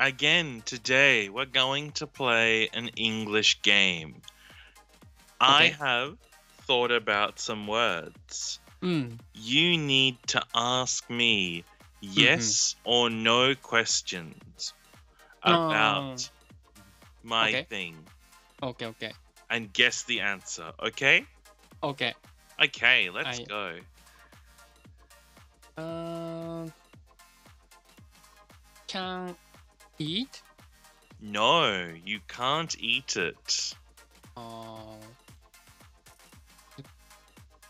[0.00, 4.14] again today we're going to play an English game.
[5.42, 5.52] Okay.
[5.52, 6.16] I have
[6.62, 8.58] thought about some words.
[8.82, 9.18] Mm.
[9.34, 11.64] You need to ask me
[12.00, 12.90] yes mm-hmm.
[12.90, 14.72] or no questions
[15.42, 16.70] about oh.
[17.22, 17.66] my okay.
[17.68, 17.96] thing.
[18.62, 19.12] Okay, okay.
[19.50, 21.26] And guess the answer, okay?
[21.82, 22.14] Okay.
[22.62, 23.44] Okay, let's I...
[23.44, 23.78] go.
[25.76, 26.68] Uh,
[28.86, 29.34] can
[30.00, 30.42] eat?
[31.20, 33.74] No, you can't eat it.
[34.36, 34.96] Oh.
[36.76, 36.84] The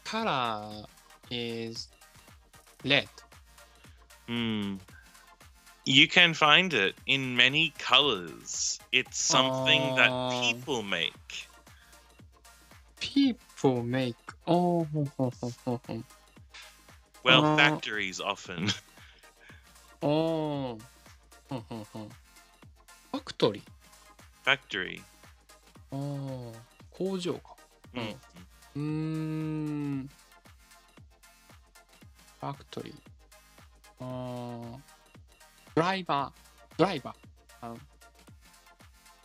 [0.05, 0.85] color
[1.31, 1.89] is
[2.85, 3.09] red.
[4.29, 4.77] Hmm.
[5.85, 8.79] You can find it in many colors.
[8.93, 11.49] It's something that uh, people make.
[13.01, 14.15] People make.
[14.47, 14.87] Oh.
[17.25, 17.57] Well, uh.
[17.57, 18.71] factories often.
[20.03, 20.79] oh.
[23.13, 25.03] ーほんほんほんファクトリー.
[25.97, 26.57] おー
[26.91, 27.57] 工場か
[27.93, 28.17] Mm.
[28.77, 30.11] うーん
[32.41, 32.95] ファクトリー
[34.01, 34.79] あー
[35.75, 37.77] ドライバードライバー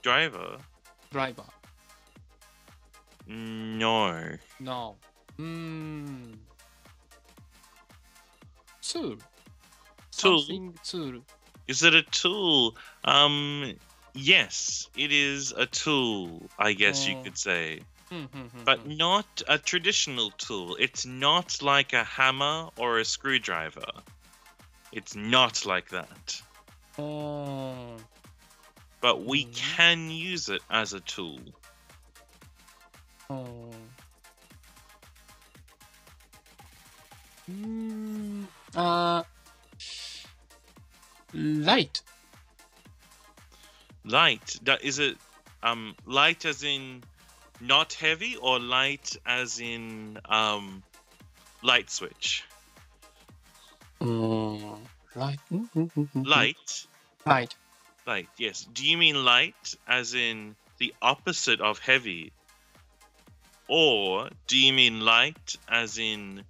[0.01, 0.59] Driver?
[1.11, 4.37] ドライバー？No.
[4.59, 4.95] No
[5.37, 6.39] うーん
[8.81, 9.17] ツール
[10.11, 10.37] Tool?
[10.47, 11.23] Something ツール
[11.67, 12.73] Is it a tool?
[13.03, 13.75] Um,
[14.15, 17.23] yes, it is a tool, I guess you oh.
[17.23, 17.81] could say.
[18.63, 20.77] but not a traditional tool.
[20.79, 23.91] It's not like a hammer or a screwdriver.
[24.91, 26.41] It's not like that.
[26.97, 27.97] Oh.
[29.01, 29.75] But we mm-hmm.
[29.75, 31.39] can use it as a tool.
[33.29, 33.71] Oh.
[37.51, 39.23] Mm, uh,
[41.33, 42.01] light
[44.05, 44.57] light.
[44.63, 45.17] That is it
[45.63, 47.03] um light as in
[47.61, 50.83] not heavy or light as in um
[51.61, 52.43] light switch?
[54.01, 54.77] Mm,
[55.15, 55.39] light.
[55.51, 56.87] Mm, mm, mm, light.
[57.25, 57.55] Light.
[58.05, 58.67] Light yes.
[58.73, 62.31] Do you mean light as in the opposite of heavy?
[63.67, 66.43] Or do you mean light as in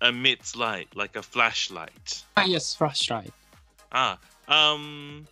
[0.00, 2.22] emits light like a flashlight?
[2.36, 3.32] Ah yes flashlight.
[3.92, 4.18] Ah
[4.48, 5.26] um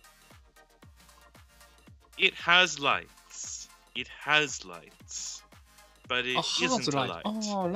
[2.17, 3.69] it has lights.
[3.95, 5.43] It has lights.
[6.07, 7.09] But it あ、has isn't a light.
[7.09, 7.23] light.
[7.25, 7.67] Ah, ah.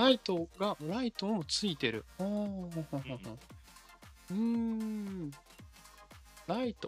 [4.30, 5.30] hmm.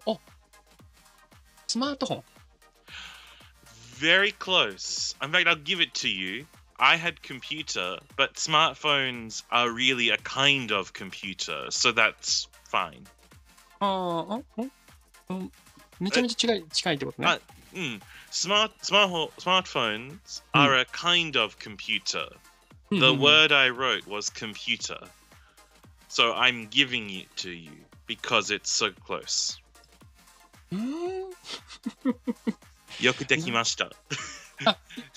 [0.08, 0.19] oh!
[3.96, 5.16] Very close.
[5.22, 6.46] In fact, I'll give it to you.
[6.80, 13.06] I had computer, but smartphones are really a kind of computer, so that's fine.
[13.80, 14.72] ああ、んん
[15.30, 15.52] um,
[15.99, 17.21] めちゃめちゃ近い,近いってこと。
[17.75, 17.99] うん、
[18.29, 20.19] スマートスマホスマートフォン
[20.53, 22.29] are a kind of computer.
[22.91, 24.99] The word I wrote was computer.
[26.09, 27.71] So I'm giving it to you
[28.07, 29.59] because it's so close.
[33.01, 33.85] よくできました。
[33.85, 33.91] も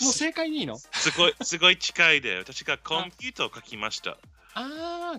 [0.00, 0.78] う正解でいいの？
[0.92, 4.16] す,ごいすごい近いで私がコンピューターを書きました。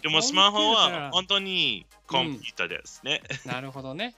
[0.01, 3.21] でもスマホは本当にコンピューターですね。
[3.45, 4.15] なるほどね。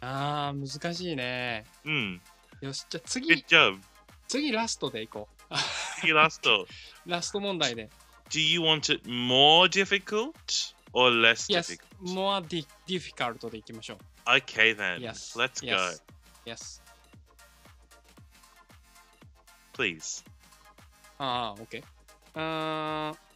[0.00, 1.64] ああ、難しいね。
[1.84, 2.20] うん。
[2.60, 3.80] よし、じゃあ Good 次、job.
[4.28, 5.54] 次ラストでいこう。
[6.00, 6.66] 次ラスト。
[7.06, 7.90] ラスト問題で。
[8.30, 10.32] Do you want it more difficult
[10.92, 12.14] or less Yes, difficult?
[12.14, 13.98] more di- difficult でいきましょう。
[14.30, 14.98] Okay then.
[15.00, 15.36] Yes.
[15.38, 15.72] Let's go.
[15.76, 16.02] yes.
[16.46, 16.80] Yes.
[19.74, 20.24] Please.
[21.18, 21.82] ああ、OK。
[22.34, 23.30] あー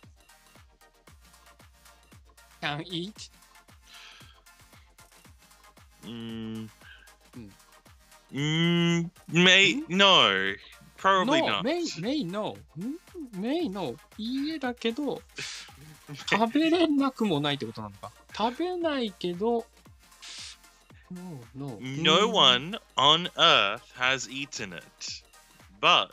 [2.60, 3.12] can eat?
[6.04, 6.68] Mm.
[7.36, 7.50] Mm.
[8.32, 10.54] Mm, may no.
[10.96, 11.64] Probably no, not.
[11.64, 12.56] may, may no.
[12.78, 12.96] ん
[13.40, 13.96] may no.
[14.16, 15.20] いいえだけど、
[16.30, 18.10] 食べれなくもないってことなのか。
[18.36, 19.66] 食べないけど、
[21.10, 21.78] no, no.
[21.80, 24.82] No うん one on Earth has eaten it,
[25.80, 26.08] but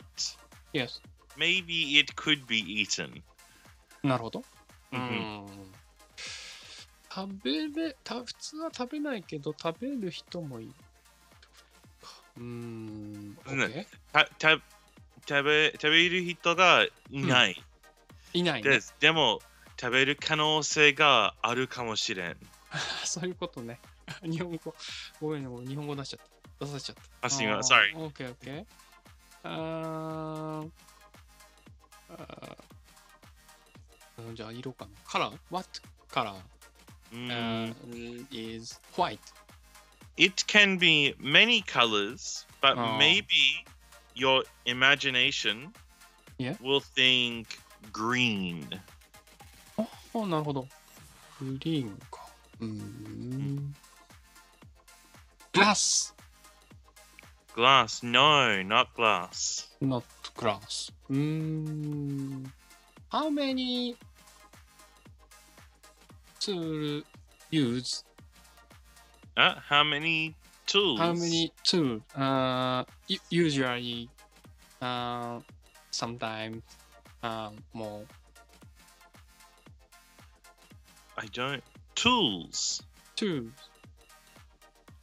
[0.72, 1.00] Yes.
[1.36, 3.22] maybe it could be eaten.
[4.02, 4.44] なるほど。
[4.92, 4.98] う Mhm.
[4.98, 5.71] ん。
[7.14, 10.72] 食べれ、た普通は食べないけど、食べる人もいる。
[12.38, 13.30] うーん。
[13.32, 13.86] ね OK?
[14.12, 14.58] たた
[15.28, 17.62] 食べ食べる人がいない
[18.32, 18.80] いない、ねで。
[18.80, 18.94] す。
[18.98, 19.40] でも
[19.78, 22.36] 食べる可能性があるかもしれん。
[23.04, 23.78] そういうことね。
[24.24, 24.74] 日本語。
[25.20, 26.20] ごめんね、もう日本語出しちゃっ
[26.58, 26.64] た。
[26.64, 27.26] 出させちゃった。
[27.26, 28.66] あすいません sorry オッケーオッケー。
[29.44, 30.70] あー
[32.08, 32.56] あー
[34.28, 34.90] うんじゃあ色かな。
[35.04, 35.68] カラー ?What
[36.10, 36.42] color、うん
[37.14, 37.70] mm.
[37.70, 39.20] Uh, is white.
[40.16, 42.98] It can be many colors, but oh.
[42.98, 43.64] maybe
[44.14, 45.72] your imagination
[46.38, 46.54] yeah.
[46.60, 47.58] will think
[47.92, 48.80] green.
[49.78, 50.24] Oh, oh,
[55.52, 56.12] glass
[57.54, 59.68] Glass, no, not glass.
[59.82, 60.04] Not
[60.34, 60.90] glass.
[61.10, 62.46] Mm.
[63.10, 63.96] How many
[66.44, 67.02] tool
[67.50, 68.04] use?
[69.36, 70.34] Uh, how many
[70.66, 70.98] tools?
[71.00, 72.02] How many tools?
[72.14, 72.84] Uh,
[73.30, 74.08] usually,
[74.80, 75.40] uh,
[75.90, 76.62] sometimes,
[77.22, 78.04] uh, more.
[81.16, 81.62] I don't.
[81.94, 82.82] Tools.
[83.16, 83.52] Tools.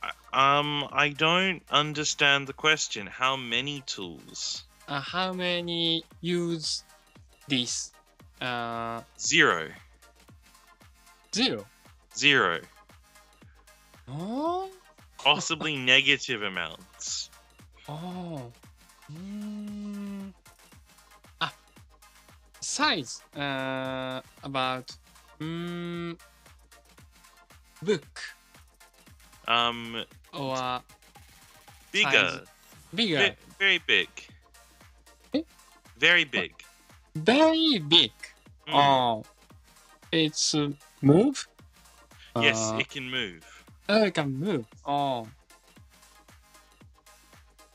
[0.03, 3.07] I- Um, I don't understand the question.
[3.07, 4.65] How many tools?
[4.87, 6.83] Uh, how many use
[7.47, 7.91] this?
[8.41, 9.69] Uh, Zero.
[11.33, 11.65] Zero.
[12.15, 12.59] Zero.
[14.07, 14.69] Oh?
[15.17, 17.29] Possibly negative amounts.
[17.87, 18.51] Oh.
[19.11, 20.33] Mm.
[21.41, 21.53] Ah.
[22.61, 23.21] Size.
[23.35, 24.95] Uh, about.
[25.39, 26.17] Mm,
[27.81, 28.21] book.
[29.47, 30.03] Um.
[30.33, 30.55] Or.
[30.55, 30.79] Uh,
[31.91, 32.09] bigger.
[32.11, 32.39] Size.
[32.93, 33.17] Bigger.
[33.17, 33.33] V eh?
[33.59, 34.09] very big.
[35.97, 36.53] Very big.
[37.15, 38.11] Very big.
[38.67, 38.73] Mm.
[38.73, 39.23] Oh.
[40.11, 40.55] It's.
[40.55, 40.69] Uh,
[41.01, 41.47] Move?
[42.35, 43.43] Yes, Uh, it can move.
[43.89, 44.65] oh, it can move.
[44.85, 45.27] Oh.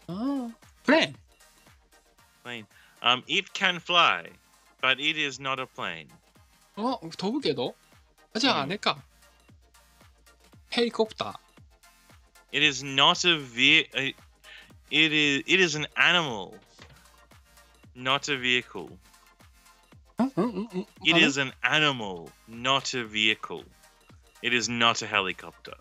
[0.09, 0.53] Oh.
[2.43, 2.67] Plane.
[3.03, 4.29] Um, it can fly,
[4.81, 6.09] but it is not a plane.
[6.77, 7.75] Oh, 더블
[12.53, 14.13] It is not a ve- uh,
[14.91, 15.43] It is.
[15.47, 16.55] It is an animal,
[17.95, 18.91] not a vehicle.
[20.27, 20.33] ー。
[20.37, 20.87] うんうんうん。
[21.05, 23.65] It あれ is an animal, not a vehicle.
[24.43, 25.77] It is not a helicopter.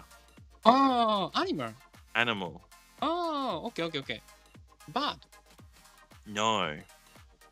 [0.64, 1.76] ああ、アニマル。
[2.14, 2.60] Animal.
[3.00, 4.92] ああ、オッケーオッケーオッケー。
[4.94, 5.34] バード。
[6.26, 6.66] No.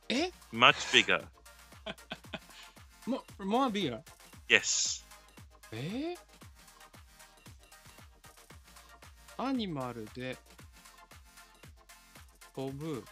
[0.09, 1.25] え Much bigger.
[3.05, 4.01] も、もうビーガー。
[4.47, 5.05] Yes.
[5.71, 10.37] えー、アニマルで
[12.55, 13.03] 飛ぶ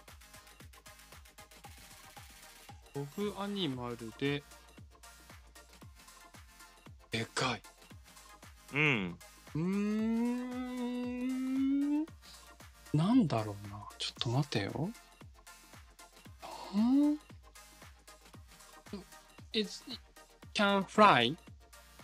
[3.16, 4.44] 飛ぶアニマルで
[7.12, 7.62] でかい
[8.74, 9.16] Mm.
[9.56, 12.06] うーん
[12.94, 14.94] なんだろうなちょっと待てよん
[19.54, 19.98] It's, it
[20.54, 21.36] can fly?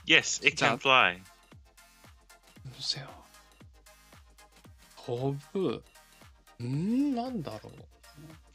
[0.07, 1.17] Yes, it can That- fly.
[1.17, 1.21] う
[2.81, 3.07] せよ。
[5.05, 5.83] 飛ぶ。
[6.63, 7.73] んなんだろう。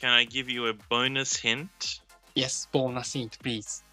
[0.01, 1.69] Can I give you a bonus hint?
[2.40, 3.84] Yes, bonus hint, please.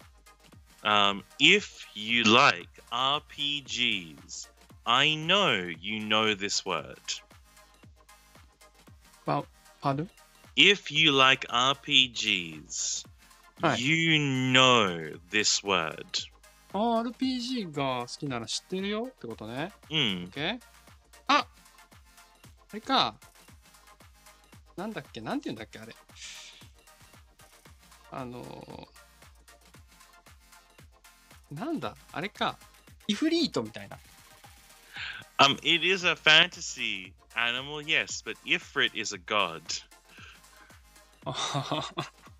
[0.83, 4.47] Um, if you like RPGs,
[4.85, 6.99] I know you know this word.
[9.25, 9.45] Well,
[9.81, 10.09] pardon?
[10.57, 13.05] If you like RPGs,
[13.61, 13.75] Hi.
[13.77, 16.27] you know this word.
[16.73, 19.71] あ RPG が好きなら知ってるよってことね。
[19.89, 20.29] Mm.
[20.29, 20.59] OK?
[21.27, 21.47] ああ
[22.73, 23.15] れか。
[24.75, 25.95] なんだっけなんて言うんだっけあれ。
[28.10, 28.98] あのー
[31.50, 32.58] なんだあれか。
[33.06, 33.98] イフリートみたいな。
[35.38, 39.62] Um, it is a fantasy animal, yes, but Ifrit is a god.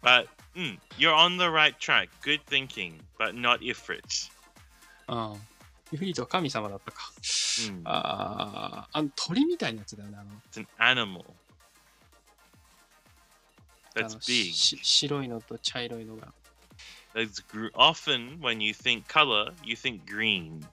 [0.03, 2.09] But mm, you're on the right track.
[2.23, 4.31] Good thinking, but not Ifrit.
[5.09, 5.41] うん。
[5.91, 7.11] イフリートは神様だったか。
[7.23, 7.81] Mm.
[7.85, 10.19] ああ、あの鳥みたいなやつだよね。
[10.19, 11.25] あの It's an animal.
[13.99, 14.53] あ That's の big.
[14.53, 16.33] し白いのと茶色いのが。
[17.15, 20.65] That's gr- often when you think color, you think green.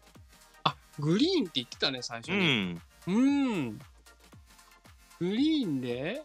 [0.64, 2.38] あ、グリーンって言ってたね、最初に。
[2.38, 2.80] Mm.
[3.08, 3.12] う
[3.72, 3.80] ん。
[5.20, 6.22] グリーンで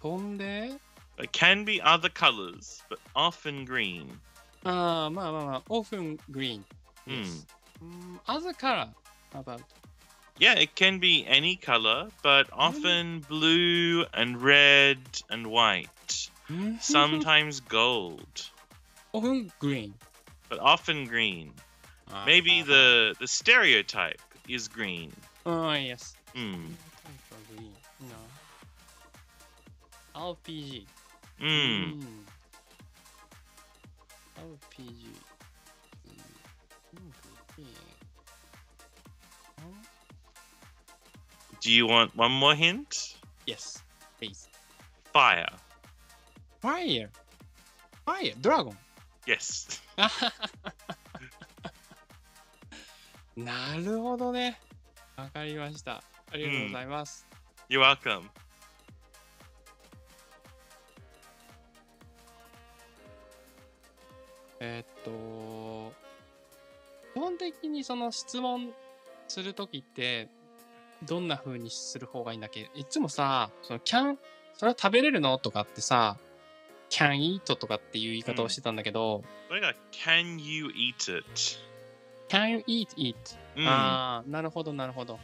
[0.00, 0.72] 飛んで
[1.18, 4.18] It can be other colors, but often green.
[4.64, 6.64] ああ、まあまあまあ、オープングリーン。
[7.06, 7.46] Mm.
[7.82, 8.88] うん、other color
[9.32, 9.60] about
[10.38, 14.98] Yeah, it can be any color, but often blue and red
[15.30, 15.88] and white.
[16.50, 18.18] うん、Sometimes gold,
[19.12, 19.94] オープングリーン。
[20.50, 21.52] but often green.
[22.10, 25.12] あー Maybe the the stereotype is green.
[25.44, 26.16] あー、yes。
[26.34, 26.56] Mm.
[26.58, 28.08] グリーン。
[28.08, 28.16] な
[30.14, 30.86] RPG。
[31.40, 31.96] Mm.
[31.96, 32.26] ん
[34.36, 35.06] RPG。
[36.94, 37.93] うん
[41.64, 43.16] Do you want one more hint?
[43.46, 43.82] Yes,
[44.18, 44.50] please.
[45.14, 45.48] Fire.
[46.60, 47.08] Fire!
[48.04, 48.34] Fire!
[48.38, 48.76] ドラゴン
[49.26, 49.80] Yes.
[53.34, 54.60] なるほどね。
[55.16, 56.02] わかりました。
[56.30, 57.26] ありがとうございます。
[57.70, 58.28] You're welcome.
[64.60, 65.94] えーっと、
[67.14, 68.70] 基本的にその質問
[69.28, 70.28] するときって、
[71.06, 72.70] どんな風にする方がいいんだっけ？
[72.74, 74.16] いつもさ、その can、
[74.54, 75.38] それは食べれるの？
[75.38, 76.16] とかってさ、
[76.90, 81.24] can eat とかっていう言い方をしてたんだけど、これが Can you eat it?
[82.28, 83.16] can you eat it?
[83.56, 85.18] うんああ、なるほど、なるほど。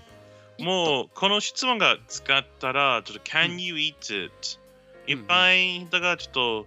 [0.59, 4.59] もうこの質問が使ったら、ちょっと Can you eat it?
[5.07, 6.67] いっぱい人がちょっと、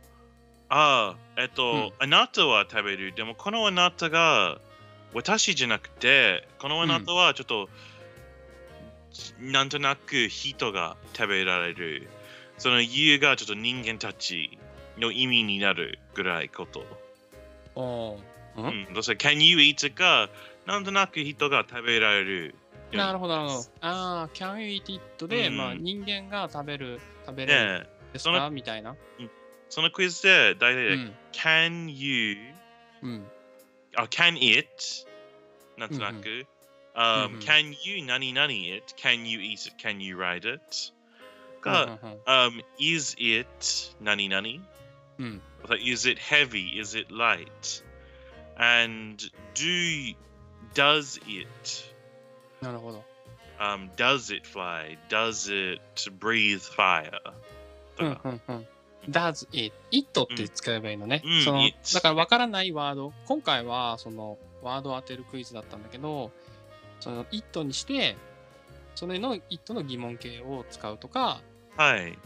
[0.70, 3.14] ああ、えっと、うんあなたは食べる。
[3.14, 4.58] でもこのあなたが
[5.14, 7.70] 私じゃなくて、このあなたはちょっと、
[9.40, 12.10] なんとなく人が食べられる。
[12.58, 14.58] その You がちょっと人間たち
[14.98, 16.86] の意味になるぐらいこと。
[17.76, 20.30] おーんうん、そして Can you eat が
[20.68, 22.56] なんとなく人が食べられる。
[22.92, 23.70] なるほど、なるほど。
[23.82, 28.50] ああ、can you eat it で、うんまあ人間が食べる、食べれるねですか？
[28.52, 28.96] みたいな。
[29.70, 31.14] そのクイズで大体、うん。
[31.32, 32.38] Can you
[33.02, 33.28] うん。
[33.96, 34.68] あ、can it
[35.78, 36.48] なんとなく、うんうん
[36.96, 40.62] um, can you 何々 it can you eat it can you ride it
[41.62, 43.48] が、um, is it
[44.02, 44.48] 何々
[45.20, 45.42] うん
[45.80, 47.84] is it heavy is it light
[48.58, 49.24] and
[49.56, 50.16] do
[50.74, 51.48] does it
[52.62, 53.04] なるほど。
[53.60, 55.82] um, does it fly does it
[56.20, 57.12] breathe fire
[57.98, 58.68] とうんか、うんうん。
[59.10, 61.22] does it, it って使えばいいのね。
[61.24, 63.14] うんそのだから分からないワード。
[63.26, 66.32] 今回はそのワードを当てるクイズだったんだけど、
[67.04, 68.16] その it にして、
[68.96, 71.42] それの it の疑問形を使うとか、
[71.76, 72.18] はい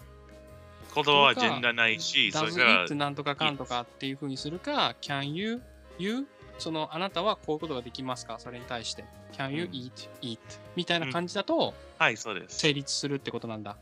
[0.94, 5.62] 言葉はジェンダーないしそれからなんとかかんとかっていう風にするか、can you,
[5.98, 6.28] you?
[6.60, 8.38] そのあなたはこういうことができますか？
[8.40, 9.04] それに対して。
[9.34, 9.92] can you うん eat,
[10.22, 10.40] eat?
[10.76, 13.78] みたいな感じだとはいそうです成立するってことなんだ。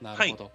[0.00, 0.50] なるほど。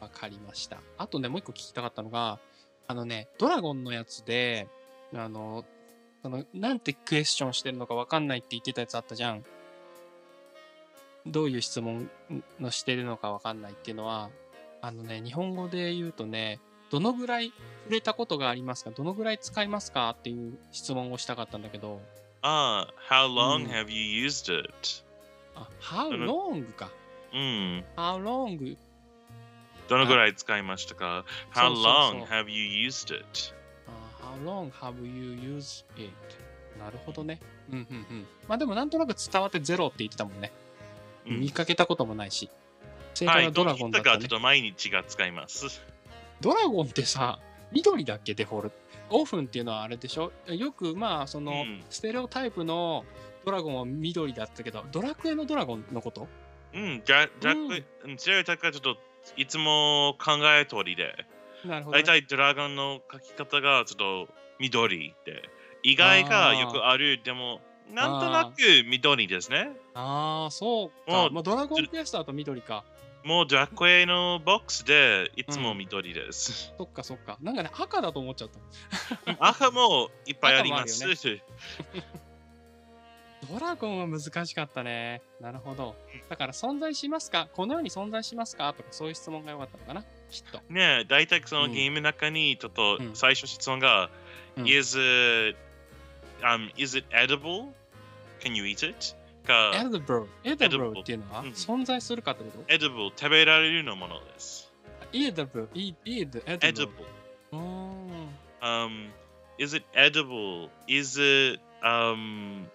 [0.00, 0.78] わ、かりました。
[0.98, 2.38] あとね、もう一個聞きたかったのが、
[2.86, 4.68] あのね、ドラゴンのやつで、
[5.14, 5.64] あの、
[6.26, 9.44] そのなんてクエスチョンしてるのかわかんないって言ってたやつあったじゃん。
[11.24, 12.10] どういう質問
[12.58, 14.30] のしてるのかわかんないっていうのは、
[14.82, 16.58] あのね、日本語で言うとね、
[16.90, 17.52] どのぐらい
[17.84, 18.90] 触れたことがありますか？
[18.90, 22.00] どのぐらい使いますかっていう質問をしたかったんだけど、
[22.42, 24.68] ああ How long うん have you used it?
[25.54, 26.90] あ、how どの long か。
[27.32, 27.84] うん。
[27.96, 28.76] how long
[29.88, 33.54] どのぐらい使いましたか ?How long have you used it?
[34.44, 36.12] Long have you used it?
[36.78, 37.40] なるほどね。
[37.70, 38.26] うんうんうん。
[38.48, 40.52] まあでもなんとなく伝わってゼロって言ってたもんね。
[41.26, 42.48] うん見かけたこともないし。
[43.14, 44.28] 正はい、解はドラゴンだったねだからちょっ。
[44.28, 45.82] と毎日が使います。
[46.40, 47.38] ドラゴンってさ、
[47.72, 48.76] 緑だっけデフォルト。
[49.08, 50.32] オフンっていうのはあれでしょ？
[50.48, 53.04] よくまあその、うんステレオタイプの
[53.44, 56.26] ドラゴンは緑だったけど、ドラクエのドラゴンのこと？
[56.74, 58.96] うん、じゃ、じゃ、うん、ジェイタカちょっと
[59.36, 61.14] いつも考え通りで、
[61.92, 65.42] 大体ドラゴンの書き方がちょっと緑で、
[65.82, 68.52] 意外がよくある、でも、なんとなく
[68.86, 69.70] 緑ですね。
[69.94, 71.12] ああ、そうか。
[71.12, 72.84] もうまあ、ドラゴンクエストだと緑か。
[73.22, 76.72] もうドラクエのボックスでいつも緑です。
[76.78, 77.38] そっかそっか。
[77.40, 78.50] なんかね、赤だと思っちゃっ
[79.24, 79.36] た。
[79.40, 81.04] 赤もいっぱいあります。
[81.10, 81.36] 赤も
[83.52, 85.22] ドラゴンは難しかったね。
[85.40, 85.94] なるほど。
[86.28, 87.48] だから存在しますか？
[87.52, 88.72] この世に存在しますか？
[88.72, 90.60] とかそういう質問が良かったのかなきっと。
[90.68, 94.10] ねえ、大体そのうんゲームの中にちょっとうん最初質問が、
[94.56, 95.56] うん is, it,
[96.42, 97.72] um, is it edible?
[98.40, 99.14] Can you eat it?
[99.46, 100.26] か、edible。
[100.44, 104.72] edible っていうのはうん存在するかってこと edible 食べられるのものです。
[105.12, 105.68] ?edible。
[105.74, 106.58] e- ed- edible。
[106.58, 107.16] edible
[108.62, 109.10] um,
[109.58, 110.68] is it edible?
[110.88, 112.66] Is it, um,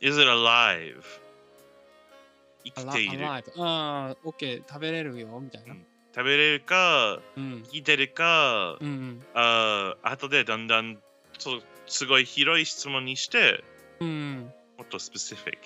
[0.00, 1.04] is it alive?
[2.64, 3.24] 生きている。
[3.24, 3.62] alive。
[3.62, 4.62] ああ、OK。
[4.66, 5.40] 食べれるよ。
[5.40, 5.76] みたいな。
[6.16, 7.62] 食べれるか、うん。
[7.64, 9.22] 生きてるか、うんうん。
[9.34, 10.98] あー後でだんだん
[11.38, 13.62] そうすごい広い質問にして、
[14.00, 14.50] うん。
[14.78, 15.58] もっとスペシフィック。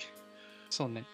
[0.69, 1.05] そうね。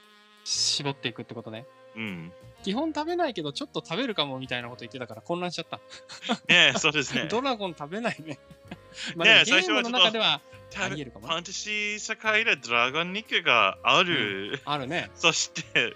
[0.45, 1.66] 絞っていくってことね。
[1.97, 2.33] うん。
[2.62, 5.79] 基本食べないけど、ちょっと食べるかもみたいなこと言ってたから混乱しちゃった。
[6.53, 7.26] ねえ、そうですね。
[7.31, 8.38] ドラゴン食べないね。
[9.15, 10.41] まあでもゲームの中では
[10.75, 14.61] フありえるかもァンタジー世界でドラゴン肉がある。
[14.65, 15.11] あるね。
[15.15, 15.95] そして、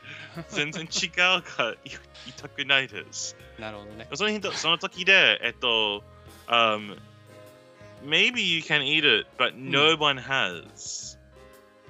[0.48, 1.94] 全然違うから言
[2.28, 3.36] いたくないです。
[3.58, 4.08] なるほどね。
[4.14, 6.04] その人その時で、えっと、
[6.46, 6.96] um,
[8.04, 11.18] maybe you can eat it, but no one has、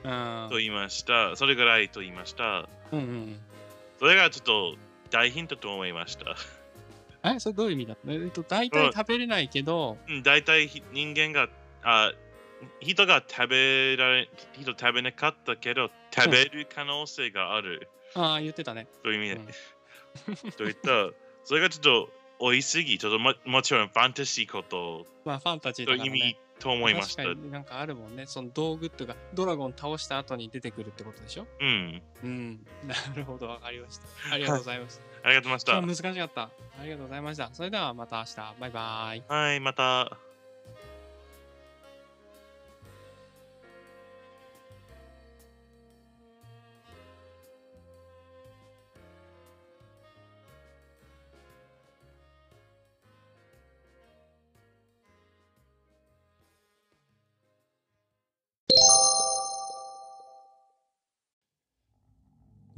[0.05, 0.49] うん。
[0.49, 1.37] と言いました。
[1.37, 2.67] それぐらいと言いました。
[2.93, 3.40] うんうん
[4.00, 4.76] それがちょっと
[5.11, 6.35] 大ヒントと思いました。
[7.23, 7.37] うん。
[7.37, 7.97] え、それどういう意味だ？
[8.09, 11.50] えっと、大体食べれないけど、うん、大体ひ人間が
[11.83, 12.12] あ
[12.80, 18.87] 人が食べられ、人食べなかったけど、食べる可能性があるああ、言ってたね。
[19.02, 19.52] という意味うんで、
[20.57, 21.14] といった、
[21.45, 26.37] それがちょっと多いすぎ、ちょっとももちろんファンタジーことまあ、ファンタジーとね意味。
[26.61, 27.25] と思いました。
[27.25, 28.26] 確かになんかあるもんね。
[28.26, 31.47] その道具っていうか、ドラゴン倒した後に出てくるってことでしょ？
[31.59, 32.02] うん。
[32.23, 32.67] うん。
[32.87, 34.07] なるほど、わかりました。
[34.33, 35.02] ありがとうございました。
[35.26, 36.43] ありがとうございまし今日難しかった。
[36.81, 37.50] ありがとうございました。
[37.52, 38.37] それではまた明日。
[38.61, 39.23] バイバイ。
[39.23, 39.35] た。
[39.35, 40.29] はい、また。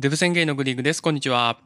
[0.03, 1.01] デブ宣言のグリーグです。
[1.01, 1.61] こんにちは。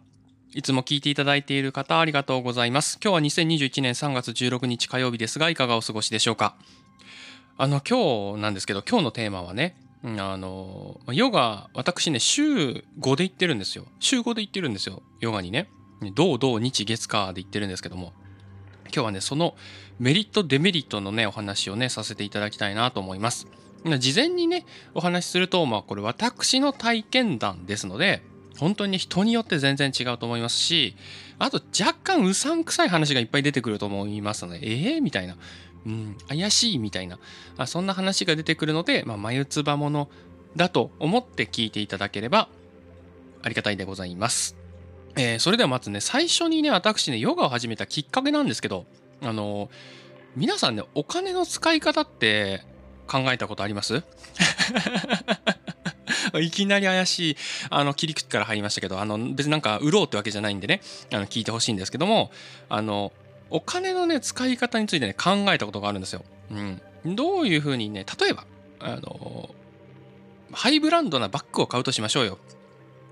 [0.52, 2.98] いつも聞いていただいている方ありがとうございます。
[3.02, 6.54] 今日は2021年3月16日火曜日ですが、いかがお過ごしでしょうか？
[7.56, 9.74] あの、今日なんですけど、今日のテーマはね、
[10.04, 13.86] うんあの、ヨガ、私ね、週5で行ってるんですよ。
[14.00, 15.02] 週5で行ってるんですよ。
[15.20, 15.70] ヨガにね。
[16.14, 18.12] 土、土、日、月、火で行ってるんですけども。
[18.92, 19.56] 今日はね、その
[19.98, 23.46] メリット、デメリットのね、お話をね、させていただきたいなと思います。
[23.98, 24.64] 事前にね、
[24.94, 28.22] お話しすると、まあこれ私の体験談ですので、
[28.58, 30.96] 本当に人によって全然違うと思いますし、
[31.38, 35.36] あと若干うさんくさい話がいっぱい出てくると思いますので、ええー、みたいな、
[35.86, 37.18] うん、怪しいみたいな、
[37.56, 40.08] あそんな話が出てくるので、まあ、眉唾もの
[40.56, 42.48] だと思って聞いていただければ
[43.42, 44.56] ありがたいでございます。
[45.16, 48.86] えーそれではまずね、最初にね、私ね、ヨガを始めたきっかけなんですけど、
[49.22, 49.70] あの
[50.34, 52.62] 皆さんね、お金の使い方って
[53.06, 54.02] 考えたことあります？
[56.40, 57.36] いきなり怪しい
[57.70, 60.80] あの切り口から入りましたけどあの別になんか売ろうってわけじゃないんでね
[61.12, 62.30] あの聞いてほしいんですけども
[62.68, 63.12] あの
[63.50, 66.25] お金のね使い方についてね考えたことがあるんですよ。
[66.50, 66.80] うん、
[67.16, 68.44] どういうふうにね例えば
[68.80, 69.54] あの
[70.52, 72.38] ハイブランドなバッグを買うとしましょうよ。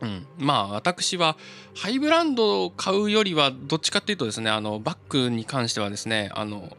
[0.01, 1.37] うん、まあ私は
[1.77, 6.77] ハイブランドを買うよりはどっちかっていうとですねあのバッグに関してはですねあの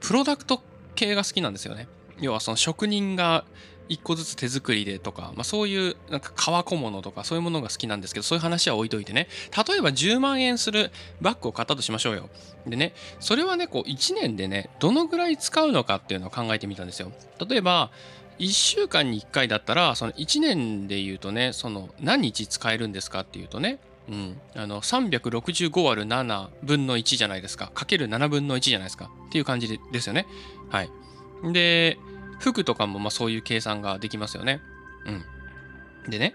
[0.00, 0.62] プロダクト
[0.94, 1.88] 系が好きなんですよね。
[2.20, 3.44] 要はその職人が
[3.88, 9.28] 一個ずつ手作りでとか、まあ、そういうなんか革小物とかそういうものが好きなんですけどそういう話は置いといてね。
[9.68, 12.28] 例えば10万円するバッグを買ったとしましょうよ。
[12.66, 17.12] でねそれはねこう1年でねどのぐらい使うのかっていうのを考えてみたんですよ。
[17.48, 17.90] 例えば
[18.38, 23.78] 1週間に1回だったらその1年で言うとねその何日使えるんですかっていうとね
[24.08, 27.70] うん、あの365割る7分の1じゃないですか。
[27.74, 29.10] かける7分の1じゃないですか。
[29.26, 30.26] っていう感じでですよね。
[30.70, 30.90] はい。
[31.52, 31.98] で
[32.38, 34.60] 服とかもまあそういう計算ができますよね。
[35.06, 36.10] うん。
[36.10, 36.34] でね、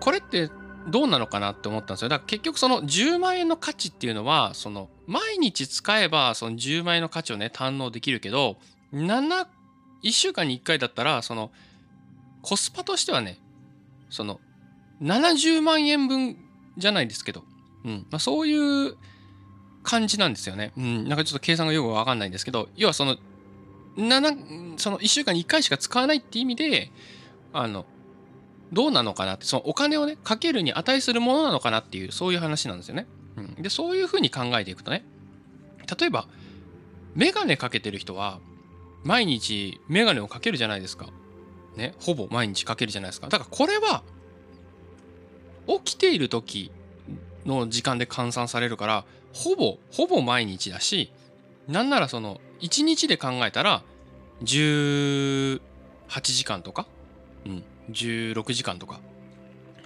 [0.00, 0.50] これって
[0.88, 2.08] どうなのかなって思ったんですよ。
[2.08, 8.58] だから結局その10万円の価値っていうのは、その毎日使えばその10万円の価値をね、堪能できるけど、
[8.92, 9.46] 7、
[10.02, 11.50] 1週間に1回だったら、その
[12.42, 13.40] コスパとしてはね、
[14.10, 14.40] その
[15.02, 16.36] 70万円分
[16.76, 17.42] じゃないですけど、
[17.84, 18.06] うん。
[18.10, 18.96] まあ、そういう
[19.82, 20.72] 感じなんですよね。
[20.76, 21.08] うん。
[21.08, 23.16] なんかちょっと計算がよくわかんないんですけど、要はその
[23.96, 26.90] 7その1週間に1回しか使わないって意味で
[27.52, 27.86] あの
[28.72, 33.06] どうなのかなってそのお金をねかけるに値するものなのかなっていうそういう話なんですよね。
[33.36, 35.04] うん、でそういうふうに考えていくとね
[35.98, 36.26] 例えば
[37.14, 38.40] メガネかけてる人は
[39.04, 41.08] 毎日メガネをかけるじゃないですか。
[41.76, 43.28] ねほぼ毎日かけるじゃないですか。
[43.28, 44.02] だからこれは
[45.66, 46.70] 起きている時
[47.44, 51.12] の時間で換算されるからほぼほぼ毎日だし
[51.68, 53.82] なんならその1日で考えたら
[54.42, 55.60] 18
[56.22, 56.86] 時間とか、
[57.44, 59.00] うん、16時間とか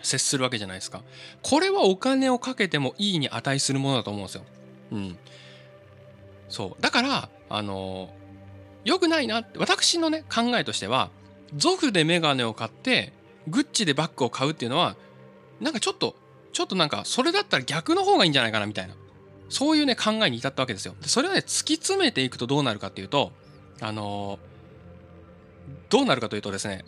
[0.03, 1.03] 接するわけじゃないですか。
[1.43, 4.45] これはお金をかけてもいいに値するものだと思うんですよ。
[4.93, 5.19] うん。
[6.49, 6.83] そう。
[6.83, 8.11] だから、あの
[8.85, 11.11] 良くないなって、私のね、考えとしては、
[11.57, 13.13] ゾフでメガネを買って、
[13.49, 14.97] グッチでバッグを買うっていうのは、
[15.61, 16.15] なんかちょっと、
[16.53, 18.95] ちょっとなんか、それだったら逆の方がいいんじゃないかなみたいな。
[19.51, 20.95] そういうね、考えに至ったわけですよ。
[21.03, 23.33] それをね、突き詰めていくとどうなるかっていうと、
[23.81, 24.39] あの
[25.89, 26.85] どうなるかというとですね、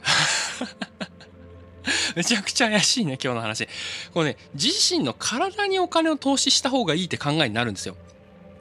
[2.14, 3.68] めちゃくちゃ怪しいね、今日の話。
[4.14, 7.96] これね、自身の体にお金を投資した方がいいって考えになるんですよ。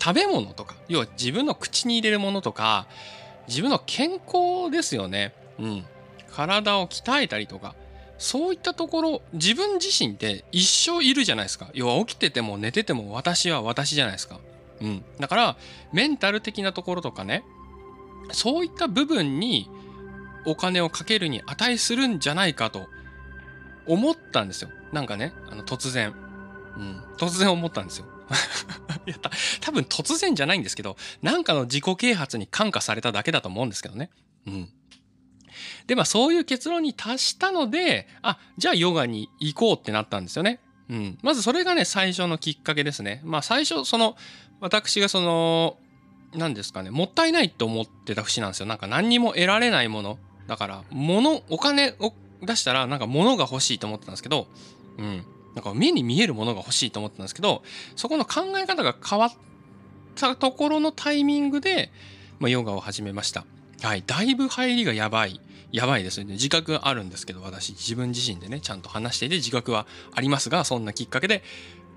[0.03, 2.87] 食べ物とか、要は自分の口に入れるものとか、
[3.47, 5.33] 自分の健康ですよね。
[5.59, 5.85] うん。
[6.31, 7.75] 体を鍛えたりとか、
[8.21, 11.71] そういったところ、自分自身って一生いるじゃないですか。
[11.73, 14.39] 要は起きてても寝てても私は私じゃないですか。
[14.79, 15.03] うん。
[15.19, 15.57] だから、
[15.91, 17.43] メンタル的なところとかね、
[18.31, 19.67] そういった部分に
[20.45, 22.85] お金をかけるに値するんじゃないかと
[23.87, 24.69] 思ったんですよ。
[24.93, 26.13] なんかね、あの突然。
[26.77, 27.03] うん。
[27.17, 28.05] 突然思ったんですよ。
[29.07, 29.31] い や、た
[29.61, 34.11] 多分突然じゃないんですけど、なんかの自己啓発に感化されただけだと思うんですけどね。
[34.45, 34.69] うん。
[35.87, 40.59] で、まあそういう結論に達したので、あ、じゃあヨガに行こうってなったんですよね。
[40.89, 41.17] うん。
[41.21, 43.21] まずそれがね、最初のきっかけですね。
[43.23, 44.15] まあ最初、その、
[44.59, 45.77] 私がその、
[46.33, 48.65] 何ですかね、もったいないと思ってた節なんですよ。
[48.65, 50.19] なんか何にも得られないもの。
[50.47, 54.47] だから、物、お金を出したらなんか物が欲しいと思ってたんですけど、
[54.97, 55.25] うん。
[55.55, 57.63] なんか目に見えるものが欲しいと思ってたんですけど、
[57.95, 59.31] そこの考え方が変わっ
[60.15, 61.91] たところのタイミングで、
[62.39, 63.45] まあ、ヨガを始めました。
[63.81, 64.03] はい。
[64.05, 65.41] だいぶ入りがやばい。
[65.71, 66.33] やばいですよね。
[66.33, 71.43] 自覚あるんですけど、私、自分自身でね、ちゃんと話していて自覚はありますが、そんなきっかけで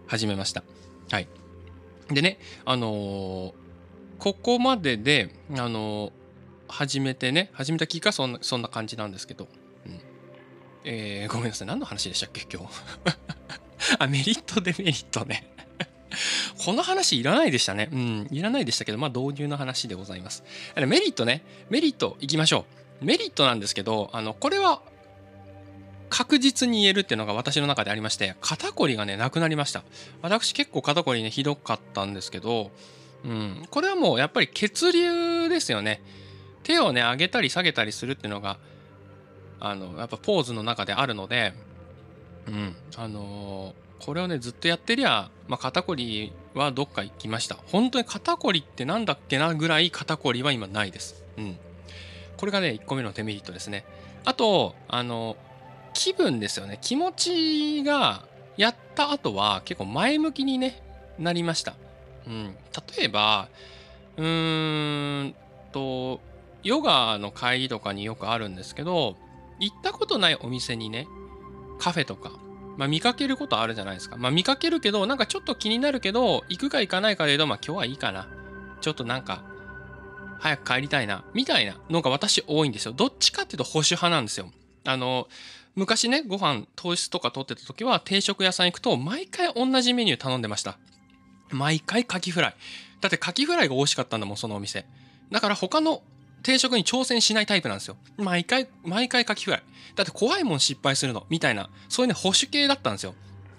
[0.07, 0.63] 始めました。
[1.11, 1.29] はい。
[2.09, 3.53] でね、あのー、
[4.19, 6.13] ここまでで、あのー、
[6.69, 9.49] 始めてね、始めたきっかけはそんな、そんな感じなんですけど、
[9.87, 10.01] うん。
[10.85, 11.69] えー、ごめんなさい。
[11.69, 12.75] 何の話でしたっけ、今日。
[13.99, 15.51] あ、メリット、デメリットね。
[16.65, 17.89] この話いらないでしたね。
[17.93, 20.45] うん、いらないでしたけど、まあ導入の話でございます。
[20.77, 22.84] メリットね、メリットいきましょう。
[23.01, 24.83] メリットなんですけど、あの、これは
[26.11, 29.83] 確実に言えるっていうのが私の中でありまして、肩こりがね、なくなりました。
[30.23, 32.71] 私結構肩こりね、ひどかったんですけど、
[33.25, 36.03] うん、これはもうやっぱり血流ですよね。
[36.63, 38.59] 手をね、上げたり下げたりするっていうのが、
[39.61, 41.55] あの、やっぱポーズの中であるので、
[42.47, 51.59] うん、あのーこれをねずっとやってりゃ、まあ、肩こりはどっか行きました本当に肩こりってなんだっけなぐらい肩こりは今ないですうん
[52.37, 53.85] これがね1個目のデメリットですね
[54.25, 55.37] あとあの
[55.93, 58.25] 気分ですよね気持ちが
[58.57, 60.83] やった後は結構前向きにね
[61.19, 61.75] なりました
[62.27, 62.57] うん
[62.97, 63.49] 例えば
[64.17, 65.35] うーん
[65.73, 66.21] と
[66.63, 69.17] ヨガの会議とかによくあるんですけど
[69.61, 71.07] 行ったことないお店にね
[71.79, 72.33] カフェとか
[72.77, 74.17] まあ見かけることあるじゃないですか。
[74.17, 78.29] まあ見かけるけど、なんかちょっと気になるけど、行くか行かないかで言うと、まあ今日はいいかな。
[78.81, 79.45] ちょっとなんか、
[80.41, 81.25] 早く帰りたいな。
[81.35, 82.93] みたいなのが私多いんですよ。
[82.93, 84.51] どっちかっていうと保守派なんですよ。
[84.85, 85.29] あの、
[85.75, 90.79] 昔ね、ご飯、糖質とか取ってた時は、定食屋さん行くと、毎回同じメニュー頼んでました。
[91.51, 92.55] 毎回カキフライ。
[93.01, 94.87] だってカキフライが美味しかったんだもん、そのお店。
[95.31, 96.03] だから他の
[96.43, 97.97] 定食に挑戦しないタイプなんですよ。
[98.19, 99.63] 毎回、毎回カキフライ。
[99.97, 103.15] だって怖いもん失敗するの、みたいな、そういうね、保守系だったんですよ。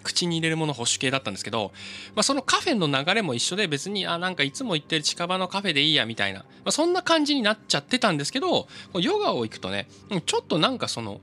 [0.05, 1.71] 口に入れるもの保守系だったんですけど、
[2.15, 9.87] まあ、そのカフェの流れも一緒で別に、あ、なんかいつも行ってる近場のカフェでいいや、みたいな、まあ、そんな感じになっちゃってたんですけど、ヨガを行くとね、
[10.25, 11.19] ちょっとなんかその、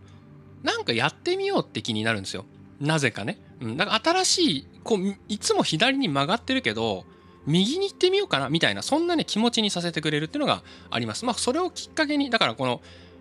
[0.63, 2.45] なんかやってみようって気になるんですよ。
[2.81, 3.39] なぜかね。
[3.61, 7.05] うん、だから新しい、こう、いつも左に曲がってるけど、
[7.47, 12.81] 右に行ってみようかなみたいなそんなね気持ちにさせてくれるっていうのがありますまあそれをきっかけにだからこの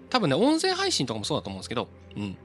[0.10, 2.38] 多分ね音声配信とかもそうだと思うんですけどうん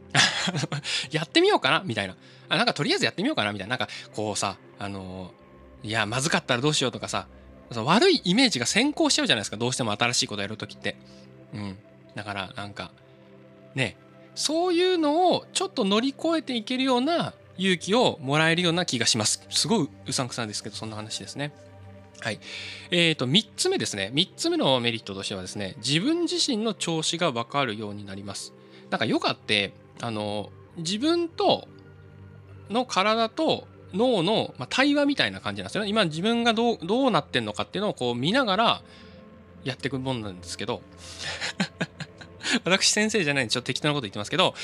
[1.11, 2.17] やってみようかなみたいな
[2.49, 5.33] あなんかとりあえずやってみようかなみたいななんかこうさあの、
[5.83, 7.27] いやまずかったらどうしようとかさ
[7.71, 10.97] 悪いイメージが先行しちゃうじゃないですかどうしても新しいことやるときって
[11.53, 11.79] うん
[12.15, 12.93] だからなんか
[13.75, 13.97] ね
[14.37, 19.43] そういうのをちょっと乗り越えていけるような勇気をもらえるような気がします。
[19.51, 21.53] すごいうさんくさんですけど、そんな話ですね。
[22.21, 22.41] はい。
[22.91, 24.11] えっ、ー、と、3つ目ですね。
[24.15, 28.53] 3つ目のメリットとしてはですね、自分自身の調子が分かるようになります。
[28.91, 31.69] なんかヨガって、あの、自分と
[32.71, 35.91] の体と脳の、まあ、対話みたいな感じなんですよね。
[35.91, 38.83] 今自分がどうどうなってんのかっていうのをこう見ながら
[39.65, 40.81] やっていくもんなんですけど
[42.65, 44.55] 私先生じゃないんでちょっと適当なこと言ってますけど、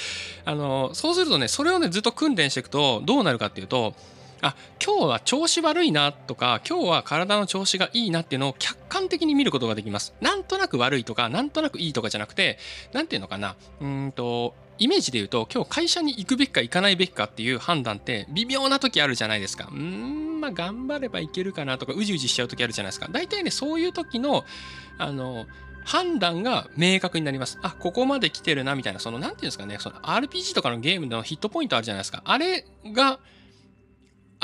[0.45, 3.95] あの、そうするとね、それをね、ずっと訓練していくと、どうなるかっていうと、
[4.41, 10.15] あ、今日は調子悪いなとか、今日は体の調子がいいなっていうのを客観的に見ることができます。
[10.21, 12.59] なんとなく悪いとか、なんとなくいいとかじゃなくて、
[12.93, 19.69] なんていうのかな、うんと、イメージで言うと、今日会社に行くべきか行かないべきかっていう判断って微妙な時あるじゃないですか。
[19.71, 23.09] うーん、まあ頑張ればいけるかなとか、うじうじしちゃう時あるじゃないですか。
[23.11, 24.45] 大体ね、そういう時の、
[24.99, 25.47] あの、
[25.85, 27.59] 判断が明確になります。
[27.63, 32.23] あ、ここまで来てるな、みたいな、その、なんていうんですかね、その RPG とかのゲームのヒットポイントあるじゃないですか。
[32.25, 33.19] あれが、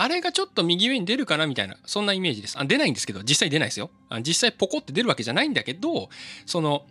[0.01, 2.59] あれがちょっと右上に出るかなみたいな、そんなイメージです。
[2.59, 3.91] あ出ないんですけど、実際出ないですよ。
[4.09, 6.09] あ実際ポコって出るわけじゃないんだけど、
[6.47, 6.87] その、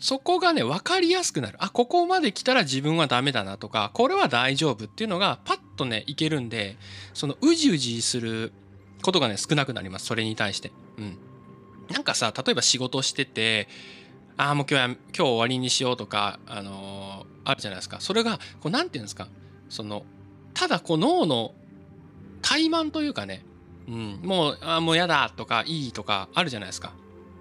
[0.00, 1.58] そこがね、分かりやすくなる。
[1.60, 6.76] あ、ここまで来たら自分はダメだなとか、これは大丈夫っていうのがパッとね、いけるんで、
[7.12, 8.52] そのうじうじする
[9.02, 10.06] ことがね、少なくなります。
[10.06, 10.72] それに対して。
[10.96, 11.18] うん。
[11.90, 13.68] なんかさ、例えば仕事してて、
[14.38, 18.00] ああ、もう今日は、今日終わりにしようとか、あのー、あるじゃないですか。
[18.00, 19.28] それが、こう、なんていうんですか。
[19.68, 20.04] その、
[20.54, 21.52] ただ、こう、脳の
[22.40, 23.44] 怠慢というかね、
[23.86, 26.94] うん、もう、あもうやだとか、いいとか、あるじゃないですか。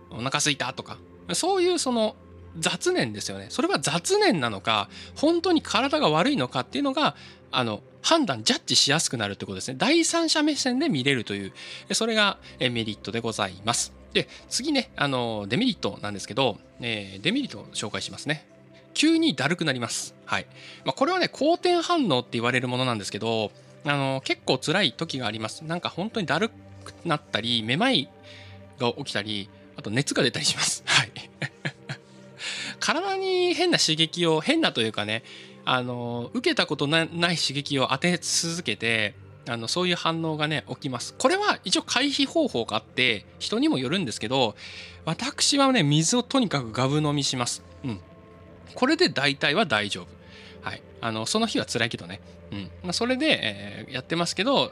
[0.10, 0.98] お腹すいたとか。
[1.34, 2.17] そういう、その、
[2.58, 3.48] 雑念ですよね。
[3.50, 7.16] それは雑念なのか、本当に体が悪いのかっていうのが、
[7.52, 9.76] あの、判断、ジャッジしやすくなるってことですね。
[9.78, 11.54] 第三者目線で見れるという、
[11.94, 13.94] それがメリットでございます。
[14.14, 18.48] で、次ね、あの、デメリットなんですけど、えー、デメリットを紹介しますね。
[18.94, 20.16] 急にだるくなります。
[20.26, 20.48] はい。
[20.84, 23.52] まあ、これはね、好転反応って言われるものなんですけど、
[23.86, 25.64] あの、結構辛い時があります。
[25.64, 28.10] なんか本当にだるくなったり、めまい
[28.80, 30.84] が起きたり、あと熱が出たりします。
[30.86, 31.09] はい。
[32.80, 35.24] 体に変な刺激を、変なというかね、
[35.65, 39.15] あの、受けたことない刺激を当て続けて、
[39.48, 41.15] あのそういう反応がね起きます。
[41.18, 44.56] これは一応回避方法があって人にもよるんですけど
[45.06, 47.63] 私はね水をとにかくガブ飲みします。
[47.84, 48.00] うん。
[48.76, 50.18] これで大体は大丈夫。
[51.02, 52.22] あのその日は辛いけどね。
[52.52, 52.72] うん。
[52.84, 54.72] まあ、それで、えー、やってますけど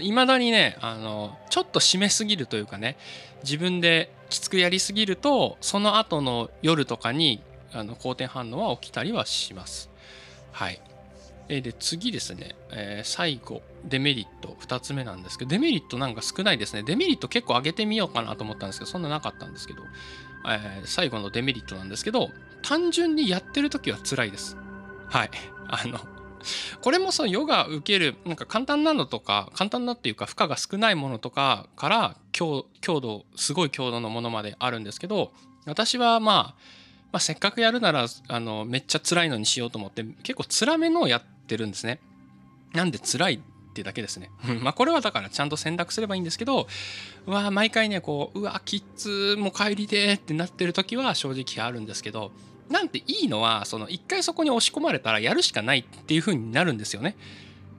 [0.00, 2.96] いまだにねあのちょっと締めすぎるというかね
[3.42, 7.42] 自分できつくやりすぎるとその後の夜とかに
[7.72, 9.90] あの好転反応は起きたりはします。
[10.52, 10.80] はい。
[11.48, 13.62] えで次ですね、えー、最後。
[13.84, 14.56] デメリット。
[14.60, 16.82] 2つ目なんですけどデメリットなんか少ないですね。
[16.82, 19.82] デメリット結構上げてみようかなと思ったんですけどそんななかったんですけど、
[20.46, 22.30] えー、最後のデメリットなんですけど
[22.62, 24.56] 単純にやってる時は辛いです。
[25.10, 25.30] はい
[25.68, 26.00] あの
[26.80, 35.32] これもそのヨガ受けるなんか簡単なのとか簡単なっていうか負荷が少ないものとかから強強度すごい強度のものまであるんですけど
[35.66, 36.80] 私はまあ
[37.12, 42.00] まあ、せっかくやるならあのめっちゃ辛いのにしようと思って結構辛めのをやってるんですね。
[42.72, 44.30] なんで辛いってだけですね。
[44.62, 46.68] まあこれはだからちゃんと選択すればいいんですけど、
[47.26, 52.30] うわ毎回ねこううわキッズも帰りでってなってる時は正直あるんですけど、
[52.70, 57.16] なんていいのはその一回そこに押し込まれたらやるしかないっていう風になるんですよね。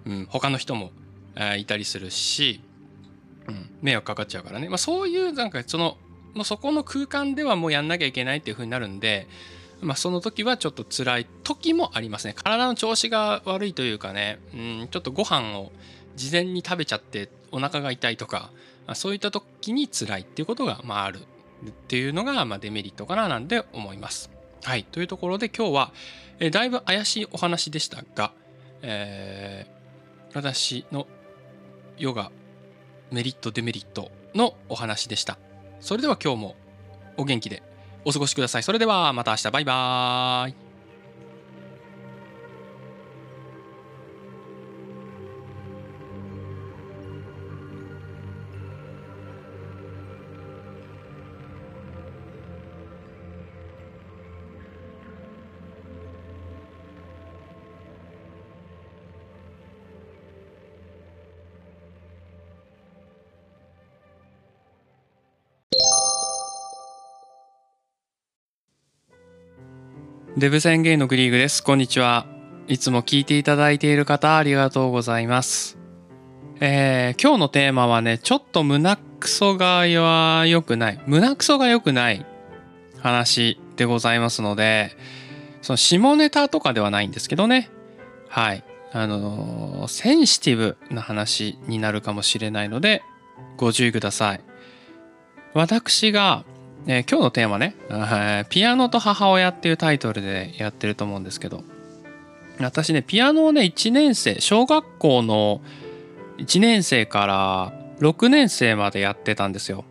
[0.06, 0.92] うん、他の人も、
[1.36, 2.62] え、いたりするし、
[3.48, 4.68] うん、迷惑かかっちゃうからね。
[4.68, 5.98] まあそういうなんかその
[6.34, 9.28] もうそこの空間ではもうやんなきゃいけないっていう風になるんで、
[9.82, 15.72] まあ、その時はちょっと辛い時もありますね体の調子が悪いというかね、うん、ちょっとご飯を
[16.16, 18.52] 事前に食べちゃってお腹が痛いとか、
[18.86, 21.20] まあ、そういった時に辛いっていうことがまあある
[21.68, 24.31] っていうのがまあデメリットかななんて思います。
[24.64, 24.84] はい。
[24.84, 25.92] というところで今日は、
[26.40, 28.32] え、だいぶ怪しいお話でしたが、
[28.82, 31.08] えー、私の
[31.98, 32.32] ヨガ
[33.12, 35.38] メリットデメリットのお話でした。
[35.80, 36.56] それでは今日も
[37.18, 37.64] お元気で
[38.06, 38.64] お過ごしください。
[38.64, 40.71] それではまた明日バイバーイ。
[70.38, 71.62] デブ宣言のグリーグです。
[71.62, 72.26] こんにちは。
[72.70, 75.78] いつも聞いていただいている方ありがとうございます。
[76.62, 81.02] えー、今日のテーマはね、ちょっと胸クソが良くない。
[81.06, 82.26] 胸クソが良くない
[83.00, 84.96] 話でございますので、
[85.62, 87.70] その下ネタとかではないんですけどね。
[88.30, 88.64] はい。
[88.94, 93.04] あのー、センシティブな話になるかもしれないので、
[93.58, 94.42] ご注意ください。
[95.54, 96.46] 私が
[96.88, 97.76] えー、今日のテーマね、
[98.50, 101.64] ピアノと母親っていうタイトルでやってると思うんですけど、
[102.60, 105.62] 私ね、ピアノをね、1年生、小学校の
[106.38, 109.86] 1年生から6年生までやってたんですよ。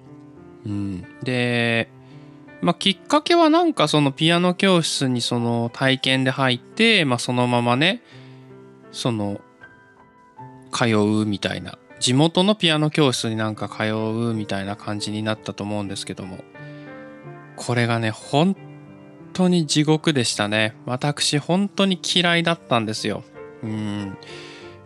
[0.67, 1.89] うん、で、
[2.61, 8.03] まあ、きっかけはなんかそのピアノ教室にその体験で入って、まあ、そのままね、
[8.93, 9.41] その、
[10.73, 16.39] 通うみたいな、地元のピアノ教室になんか通うみたいな感じになったと思うんですけども、
[17.61, 18.57] これがね、本
[19.35, 20.75] 当に地獄でしたね。
[20.87, 23.23] 私、本当に嫌いだったんですよ。
[23.63, 24.17] うん。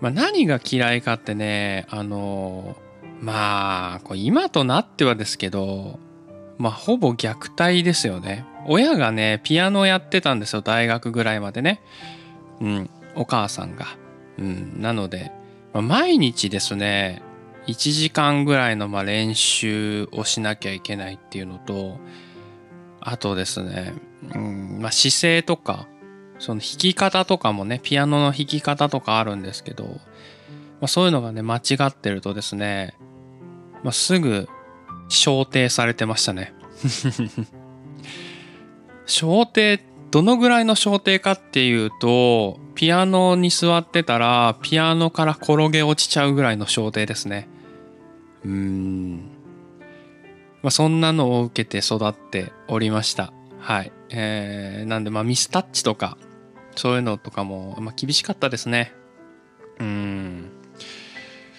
[0.00, 2.76] まあ、何が嫌いかってね、あの、
[3.20, 6.00] まあ、今となってはですけど、
[6.58, 8.44] まあ、ほぼ虐待ですよね。
[8.66, 11.80] 親がね、ピアノをやってたんですよ、大学ぐらいまでね。
[12.60, 13.86] うん、お母さんが。
[14.36, 15.30] うん、なので、
[15.72, 17.22] まあ、毎日ですね、
[17.68, 22.00] 1時間ぐらいのま練習をしなきゃいけないっていうのと、
[23.04, 23.92] あとですね、
[24.34, 25.86] うんまあ、姿勢とか、
[26.38, 29.90] その弾き方とかもね、ピアノの弾き方とかあるんですけど、ま
[30.82, 32.94] あ、そういうのがね、間違ってるとですね、
[33.82, 34.48] まあ、すぐ、
[35.10, 36.54] 焦点されてましたね。
[39.06, 47.48] 焦点、どのぐらいの焦点かっていうと、ピアノに座ってたら、ピアノから転げ落ちちゃうぐらいの焦点ですね。
[48.44, 49.33] うーん。
[50.64, 53.34] まあ、そんなのを受けて育っておりました。
[53.60, 53.92] はい。
[54.08, 56.16] えー、なんで、まあ、ミスタッチとか、
[56.74, 58.94] そういうのとかも、まあ、厳しかったですね。
[59.78, 60.50] うん。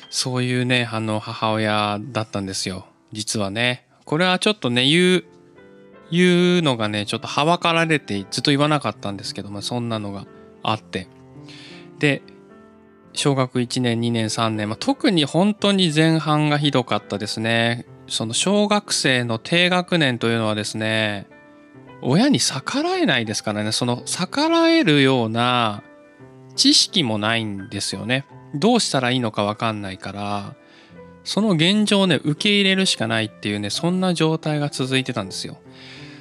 [0.10, 2.88] そういうね、あの、母親だったんですよ。
[3.12, 3.86] 実はね。
[4.06, 5.26] これはちょっとね、言う、
[6.10, 10.26] 言うのがね、ちょっとはばかられてずっと言わなかったんですけども、そんなのが
[10.64, 11.08] あって。
[12.00, 12.24] で、
[13.14, 17.86] 小学1年、2年、3年、まあ、特に本当に前半がひどかったですね。
[18.08, 21.28] その小学生の低学年というのはですね、
[22.02, 25.84] 親に逆らえないですからね、その逆らえるような
[26.56, 28.26] 知識もないんですよね。
[28.54, 30.56] どうしたらいいのかわかんないから、
[31.24, 35.58] その現状をね、受け入れるしかないっていうね、そんな状態が続いてたんですよ。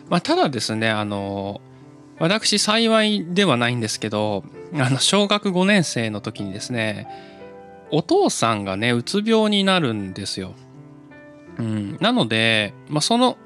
[0.09, 1.61] まあ、ただですね、あの、
[2.18, 4.44] 私幸いではないんですけど、
[4.75, 7.07] あの、小学5年生の時にですね、
[7.90, 10.55] お父さんがね、うつ病になるんですよ。
[11.59, 11.99] うん。
[12.01, 13.37] なので、まあ、その、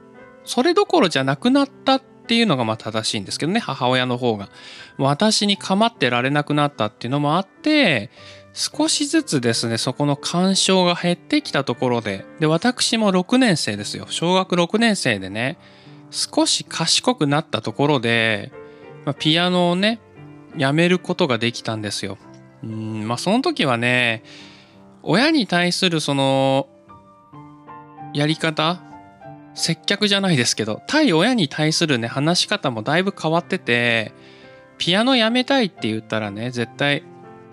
[0.44, 4.48] それどころじゃなくなったっていうのがまあ正しいんですけどね、母親の方が。
[4.96, 8.10] 私に構ってられなくなったっていうのもあって、
[8.52, 14.06] 少しずつですね、そこの干渉が減ってきたところで、で、私も6年生ですよ。
[14.10, 15.58] 小学6年生でね、
[16.10, 18.52] 少し賢くなったところで、
[19.04, 20.00] まあ、ピアノをね、
[20.56, 22.18] やめることができたんですよ。
[22.62, 24.22] うん、まあその時はね、
[25.02, 26.68] 親に対するその、
[28.14, 28.80] やり方？
[29.54, 34.12] 接客じゃないですけど、対親に対するね、話し方もだいぶ変わってて、
[34.76, 37.02] ピアノやめたいって言ったらね、絶対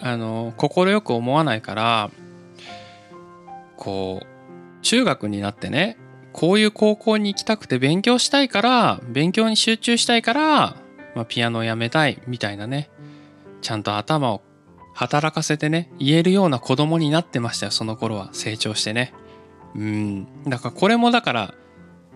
[0.02, 2.12] あの快く思わないから
[3.78, 4.26] こう
[4.82, 5.98] 中学になってね
[6.34, 10.76] こういう高校に行きたくて勉強したいから勉強に集中したいから、
[11.16, 12.90] まあ、ピアノをやめたいみたいなね
[13.62, 14.42] ちゃんと頭を
[14.94, 18.30] 働かせてね言えるような子供になってましたよその頃は。
[18.34, 19.14] 成長してね。
[19.76, 21.54] うんだからこれもだから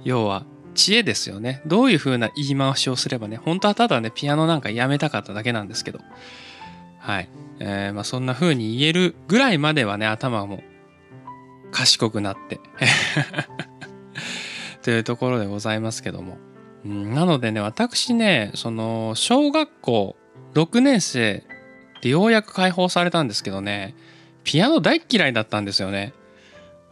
[0.04, 0.46] 要は
[0.76, 6.00] 知恵ですよねどういう風な言い回しをすればね本当はただねピアノなんかやめたかっただけなんですけど
[7.00, 7.30] はい。
[7.60, 10.62] えー、まあそんな風に言えるぐらいまではね、頭も
[11.72, 12.60] 賢くなって
[14.84, 16.38] というところでございますけども。
[16.86, 20.16] うん、なのでね、私ね、その、小学校
[20.54, 21.44] 6年生
[22.02, 23.96] でようやく解放されたんですけどね、
[24.44, 26.14] ピアノ大嫌いだったんですよね。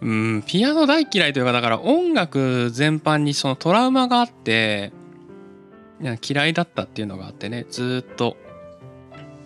[0.01, 4.91] うん、ピアノ大嫌いというか、だから音楽全般にそのトラウマがあって、
[6.27, 8.37] 嫌いだったっていうのがあってね、ずっと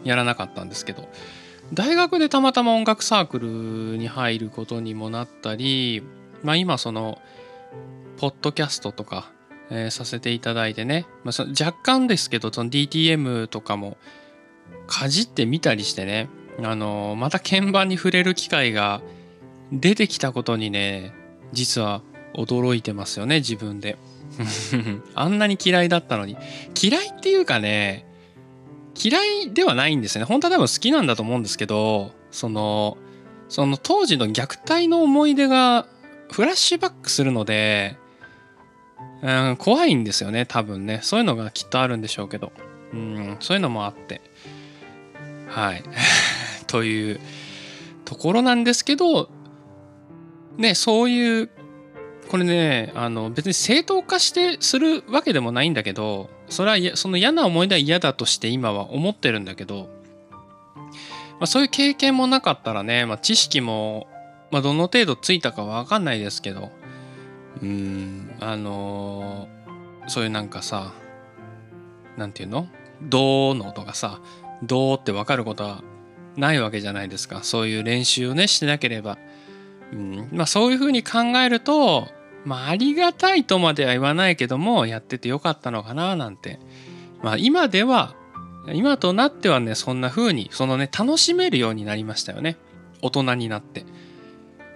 [0.03, 1.07] やらなかったんですけど
[1.73, 6.03] 大学でたまたま音楽サークルに入ることにもなったり、
[6.43, 7.19] まあ、今その
[8.17, 9.31] ポッドキャストとか、
[9.69, 13.97] えー、させていただいてね、まあ、その若干ですけどその DTM とかも
[14.87, 16.29] かじってみたりしてね
[16.61, 19.01] あのー、また鍵盤に触れる機会が
[19.71, 21.13] 出てきたことにね
[21.53, 22.01] 実は
[22.33, 23.97] 驚いてますよね自分で
[25.15, 26.37] あんなに嫌いだったのに
[26.81, 28.05] 嫌いっていうかね
[29.03, 30.25] 嫌いではないんですね。
[30.25, 32.97] 本当は多分好きなんだと思うんですけど、その、
[33.49, 35.87] その当時の虐待の思い出が
[36.31, 37.97] フラッシュバックするので、
[39.21, 40.99] うん、怖いんですよね、多分ね。
[41.03, 42.51] そういうのがきっとあるんでしょうけど。
[42.93, 44.21] うん、そういうのもあって。
[45.47, 45.83] はい。
[46.67, 47.19] という
[48.05, 49.29] ところなんですけど、
[50.57, 51.49] ね、そういう
[52.29, 59.89] これねあの別に正当化してするわけでもないんだけどそれはその嫌な思い出は嫌だとして今は思ってるんだけど、
[60.79, 60.85] ま
[61.41, 64.07] あ、そういう経験もなかったらね、まあ、知識も、
[64.49, 66.71] まあ、どの程度ついたかわかんないですけど
[67.61, 70.93] うんあのー、そういうなんかさ
[72.17, 72.67] なんていうの？
[73.01, 74.21] どうのとかさ
[74.63, 75.83] どうってわかることは
[76.37, 77.43] ないわけじゃないですか。
[77.43, 79.17] そういう練習をねしてなければ。
[79.91, 82.07] うんまあ、そういうふうに考えると
[82.45, 86.59] まあ、ありがたいとまでは言わないけども、やっててよかったのかななんて。
[87.21, 88.15] まあ、今では、
[88.73, 92.57] 今となってはね、そんな風に、そのね、楽しめるようになりましたよね。
[93.01, 93.85] 大人になって。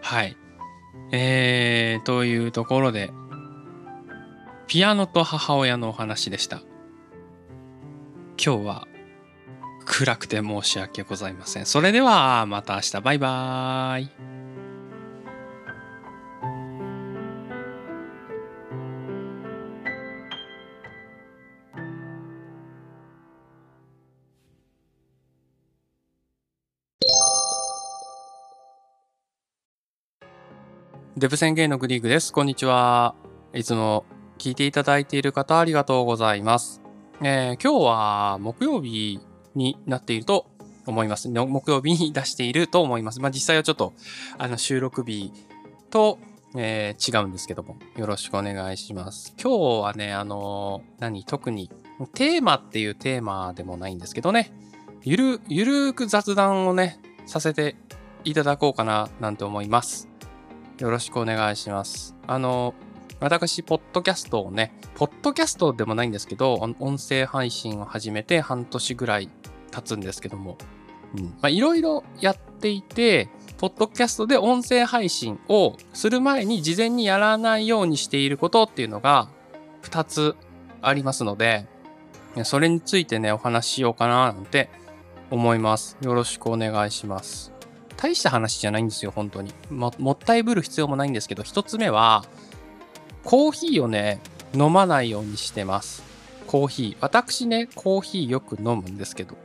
[0.01, 0.37] はい。
[1.11, 3.11] えー、というところで、
[4.67, 6.61] ピアノと母親のお話でした。
[8.43, 8.87] 今日は
[9.85, 11.65] 暗くて申し訳ございません。
[11.65, 14.34] それではまた明日バイバーイ。
[31.17, 32.33] デブ宣言のグリーグです。
[32.33, 33.15] こんにちは。
[33.53, 34.03] いつも
[34.37, 36.81] 聞いていただいている方ありがとうございます。
[37.21, 39.21] えー、今日は木曜日
[39.55, 40.47] になっていると
[40.85, 41.29] 思います。
[41.29, 43.21] 木曜日に出していると思います。
[43.21, 43.93] まあ実際はちょっと
[44.37, 45.31] あの収録日
[45.89, 46.19] と、
[46.53, 49.33] えー、違うんですけども、よろしくお願いします。
[49.41, 51.71] 今日はね、あのー、何、特に
[52.13, 54.51] テーマっていうテーマでもないんですけどね、
[55.03, 57.77] ゆる、ゆるく雑談をね、させて
[58.25, 60.09] いただこうかななんて思います。
[60.79, 62.15] よろしくお願いします。
[62.27, 62.73] あの、
[63.19, 69.29] 私、ポッドキャストをね、ポッドキャストでもないんですけど、音声配信を始めて半年ぐらい
[69.71, 70.57] 経つんですけども、
[71.47, 79.29] いろいろやっていて、ポッドキャストで音声配信をする前に事前にやらないようにしていることっていうのが
[79.83, 80.35] 2つ
[80.81, 81.67] ありますので、
[82.43, 84.69] それについてね、お話ししようかななんて
[85.31, 85.97] 思います。
[86.01, 87.54] よろしくお願いします。
[87.97, 89.53] 大した話じゃないんですよ、本当に。
[89.69, 92.25] ももったいぶる必要もないんですけど、1つ目は、
[93.23, 94.19] コーヒーをね、
[94.53, 96.03] 飲まないようにしてます。
[96.47, 96.97] コーヒー。
[97.01, 99.35] 私ね、コーヒーよく飲むんですけど、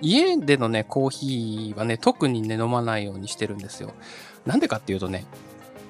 [0.00, 3.92] 家でのね、コーヒーはね、特にね、飲まないようにしてるんですよ。
[4.44, 5.26] なんでかっていうとね、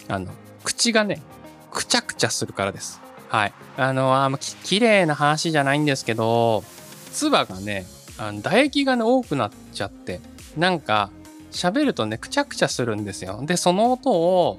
[0.09, 0.33] あの、
[0.65, 1.23] 口がね、
[1.71, 3.01] くちゃくちゃするからです。
[3.29, 3.53] はい。
[3.77, 6.65] あの、あき綺麗な話じゃないんですけど、
[7.13, 7.87] 唾がね、
[8.19, 10.21] あの唾液がね、多くなっちゃって、
[10.57, 11.11] なんか、
[11.57, 13.41] 喋るとね、くちゃくちゃするんですよ。
[13.45, 14.59] で、その音を、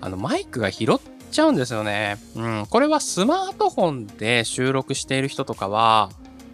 [0.00, 2.18] あの、マイクが拾っちゃうんですよね。
[2.34, 2.66] うん。
[2.68, 6.10] これはスマートフォンで収録している人とかは、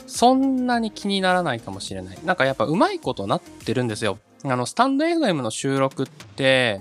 [0.07, 2.19] そんなに気にならないかもしれない。
[2.25, 4.19] なんかやっぱうまいことなってるんですよ。
[4.45, 6.81] あの、スタンド FM の収録って、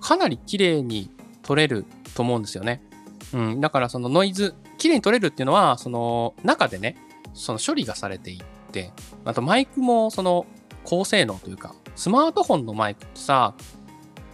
[0.00, 1.10] かなり綺麗に
[1.42, 1.84] 撮れる
[2.14, 2.82] と思うんですよね。
[3.32, 3.60] うん。
[3.60, 6.96] だからそのノイズ、綺麗に撮れるっていうのは、その中でね、
[7.34, 8.92] その処理がされていって、
[9.24, 10.46] あとマイクもその
[10.84, 13.54] 高性能というか、スマートフォンのマイクってさ、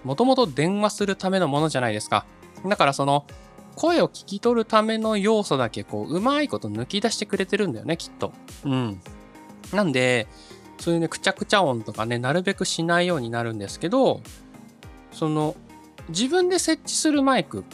[0.04, 2.26] もともと電話するためのものじゃないですか。
[2.66, 3.24] だからその、
[3.76, 8.32] 声を聞き取るための要素だけこう、うまいこと抜き出してくれてるんだよね、きっと。
[8.64, 9.00] うん。
[9.72, 10.26] なんで、
[10.78, 14.20] そういうね、くちゃくちゃ音とかね、なるべくしないようになるんですけど、
[15.12, 15.54] その、
[16.08, 17.64] 自分で設置するマイク、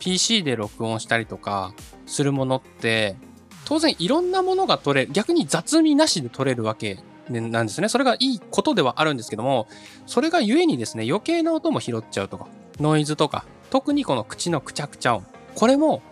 [0.00, 1.74] PC で録音したりとか
[2.06, 3.16] するものって、
[3.64, 6.98] 当然いろんなものが取れる、逆に雑味なしで取れるわけ
[7.30, 7.88] なんですね。
[7.88, 9.68] それがいいことではあるんですけども、
[10.06, 12.46] それがゆえにですね、余計な音も拾っちゃうとか、
[12.80, 15.24] ノイズとか、特にこの口のくちゃくちゃ音。
[15.54, 16.02] これも、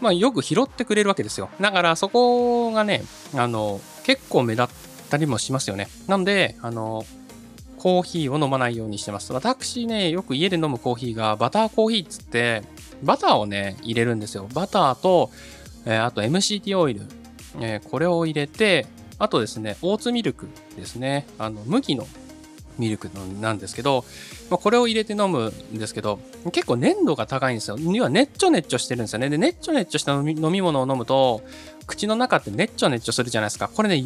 [0.00, 1.50] まあ、よく拾ってくれるわけですよ。
[1.60, 3.02] だからそこがね、
[3.34, 4.68] あの、結構目立っ
[5.10, 5.88] たりもしますよね。
[6.06, 7.04] なんで、あの、
[7.78, 9.32] コーヒーを飲まないようにしてます。
[9.32, 12.62] 私ね、よく家で飲むコーヒーがバターコーヒーっつって、
[13.02, 14.48] バターをね、入れるんですよ。
[14.52, 15.30] バターと、
[15.86, 17.02] えー、あと MCT オイル、
[17.60, 18.86] えー、これを入れて、
[19.18, 21.26] あとですね、オーツミルクですね。
[21.38, 22.06] あの、麦の
[22.78, 23.10] ミルク
[23.40, 24.04] なんですけど、
[24.50, 26.20] まあ、これを入れて飲むんですけど、
[26.52, 27.76] 結構粘度が高いんですよ。
[27.78, 29.28] 要はねっちょねっちょしてるんですよね。
[29.28, 31.42] で、ねっちょねっちょした飲み物を飲むと、
[31.86, 33.68] 口の中ってねっちょねっちょするじゃないですか。
[33.68, 34.04] これね、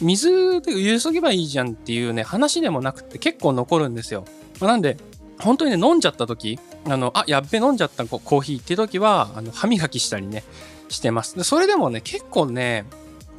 [0.00, 4.24] 水でゆすげばいいじゃんっていうね、話でもなくて結構残るんですよ。
[4.60, 4.96] なんで、
[5.38, 10.44] 本当にね、飲んじゃった時、あの、あ、やっべ、飲んじゃったコーヒーって時は、あの、歯磨きしたりね、
[10.88, 11.36] してます。
[11.36, 12.84] で、それでもね、結構ね、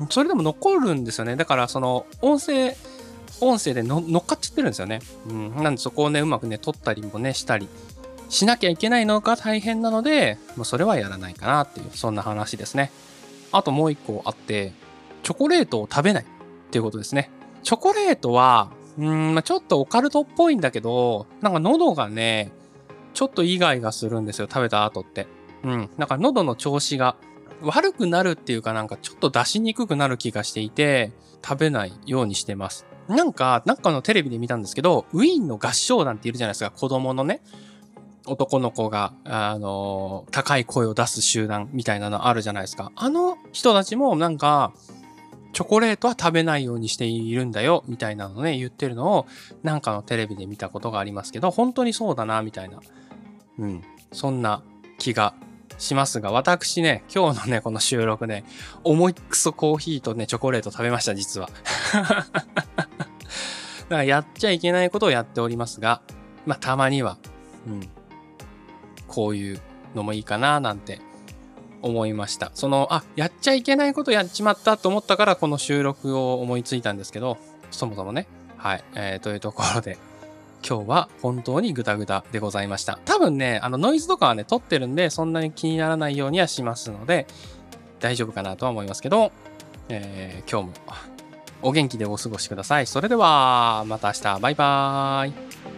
[0.09, 1.35] それでも残るんですよね。
[1.35, 2.75] だから、その、音声、
[3.41, 4.99] 音声で乗っかっちゃってるんですよね。
[5.29, 5.55] うん。
[5.55, 7.67] なんでそこをね、うまくね、撮ったりもね、したり
[8.33, 12.91] しなきゃいけないのが大変なので、もうそれはやらないかなっていう、そんな話ですね。
[13.51, 14.73] あともう一個あって、
[15.21, 16.25] チョコレートを食べないっ
[16.71, 17.29] ていうことですね。
[17.61, 22.51] チョコレートは、うん、まあ、ちょっとオカルトっぽいんだけど、なんか喉がね、
[23.13, 25.27] ちょっとイガイガするんですよ、食べた後って。
[25.63, 25.89] うん。
[25.97, 27.15] なんか喉の調子が
[27.63, 31.11] 悪くなるっていうかなんかちょっと出しにくくなる気がしていて、
[31.43, 32.85] 食べないようにしてます。
[33.07, 37.41] なんか、なんかのテレビで見たんですけど、ウィーンの合唱団っているじゃないですか、子供のね。
[38.25, 42.91] 男の子が、あの、高い声を出す集団みたいなのあるじゃないですか。
[42.95, 44.71] あの人たちもなんか、
[45.51, 49.25] チョコレートは食べないようにしているんだよ、みたいなのね、言ってるのを、
[49.61, 52.79] なんかのテレビで見たことがありますけど、本当にそうだな、みたいな。
[53.59, 53.83] うん。
[54.13, 54.63] そんな
[54.97, 55.35] 気が
[55.83, 58.45] しますが、私ね、今日のね、この収録ね、
[58.83, 61.49] 思いっくそコーヒーとね、チョコレート食べました、実は。
[61.93, 62.35] だか
[63.89, 66.01] らやっちゃいけないことをやっておりますが、
[66.45, 67.17] まあ、たまには、
[67.67, 67.89] うん、
[69.07, 69.59] こういう
[69.93, 71.01] のもいいかな、なんて
[71.81, 72.51] 思いました。
[72.53, 77.37] その、あ、やっちゃいけないことやっちまったと思ったから、この収録を思いついたんですけど、
[77.71, 78.27] そもそもね、
[78.57, 79.97] はい、えー、というところで、
[80.67, 82.99] 今日は本当にグダグダでございました。
[83.05, 87.27] 多分ね、あのノイズとかはね、撮ってるんで、そんなに気にならないようにはしますので、
[87.99, 89.31] 大丈夫かなとは思いますけど、
[89.89, 90.95] えー、今日も
[91.61, 92.87] お元気でお過ごしください。
[92.87, 95.72] それでは、また明日、バイバーイ。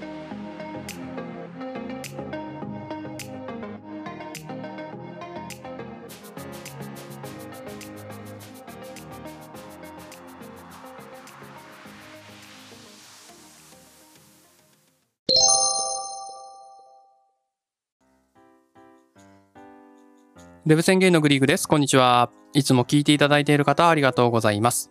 [20.66, 21.68] デブ宣言のグリーグです。
[21.68, 22.32] こんにちは。
[22.54, 24.90] いつも聞いていただいている方ありがとうございます。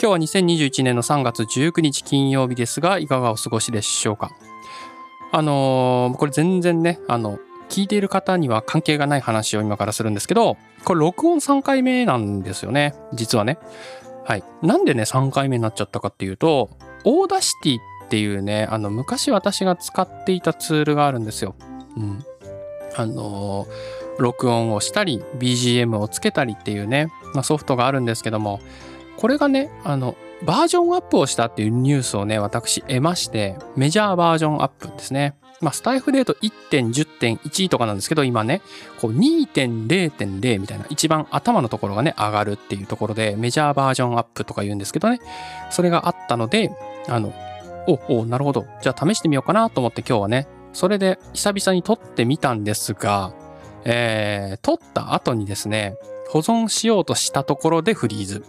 [0.00, 4.30] 今日は2021年の3月19日金曜日ですが、いかがお過ごしでしょうか？
[5.32, 12.94] あのー、これ全然ね、あの、聞いている方には関係がない話を今からするんですけど、これ録音3回目なんですよね。
[13.12, 13.58] 実はね。
[14.24, 14.44] はい。
[14.62, 16.70] なんでね、3回目になっちゃったかっていうと、
[17.04, 21.56] Audacity っていうね、あの、昔私が使っていたツールがあるんですよ。
[21.96, 22.24] うん。
[22.96, 28.60] あのー、録音をしたり、BGM をつけたりっていうね、まあ、ソフトがあるんですけども、
[29.16, 35.36] これがね、あの、バージョンアップをしたっていうニュースをね、私得まして、メジャーバージョンアップですね。
[35.60, 38.62] まあ、スタイフで言うと1.10.1とかなんですけど、今ね、
[38.98, 45.20] こう2.0.0みたいな、一番頭のところがね、上がるっていうところで、メジャーバージョンアップとか言うんですけどね、
[45.68, 46.70] それがあったので、
[47.08, 47.34] あの、
[47.86, 48.66] お、お、なるほど。
[48.80, 53.34] じゃあ試してみようかなと思って今日はね、それで久々に撮ってみたんですが、
[53.84, 55.96] えー、撮った後にですね、
[56.28, 58.44] 保存しようとしたところでフリーズ。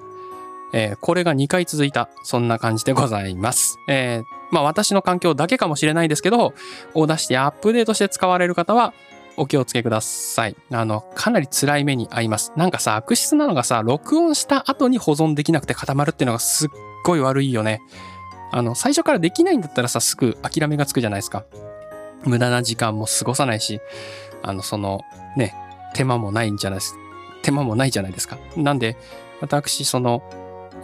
[0.73, 3.77] えー、これが2回続いた、そんな感じでございます。
[3.89, 6.53] えー、まあ私の環境だけかもしれないですけど、
[6.93, 8.93] オーダーしてアップデートして使われる方は、
[9.37, 10.55] お気をつけください。
[10.71, 12.53] あの、かなり辛い目に遭います。
[12.55, 16.69] なんかさ、悪質なのがさ、録音した後に保存できなくて固まるっていうのがすっ
[17.03, 17.81] ごい悪いよね。
[18.51, 21.45] あの、最初からできないんだったらさ、すぐ諦めがつくじゃないですか。
[22.25, 23.79] 無駄な時間も過ごさないし、
[24.43, 25.01] あの、その、
[25.35, 25.55] ね、
[25.93, 26.95] 手間もないんじゃないです。
[27.41, 28.37] 手間もないじゃないですか。
[28.55, 28.97] なんで、
[29.41, 30.21] 私、その、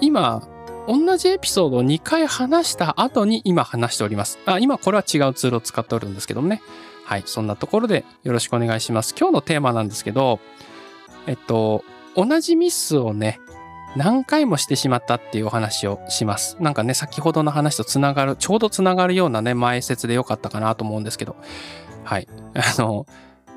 [0.02, 0.42] 今、
[0.88, 4.40] 同じエピソードを2回話した後に今話しております。
[4.46, 6.62] あ、今これは違うツールを使っておるんですけどもね。
[7.04, 7.24] はい。
[7.26, 9.14] そんなところでよろしくお願いします。
[9.18, 10.40] 今日のテーマなんですけど、
[11.26, 11.84] えっと、
[12.16, 13.40] 同じミスをね、
[13.98, 16.58] 何回もしてしまったっていうお話をします。
[16.60, 21.36] なんかね、先ほどの話とつながる、ちょうどつながるようなね、前説でよかったかなと思うんですけど、
[22.04, 22.28] はい。
[22.54, 23.06] あの、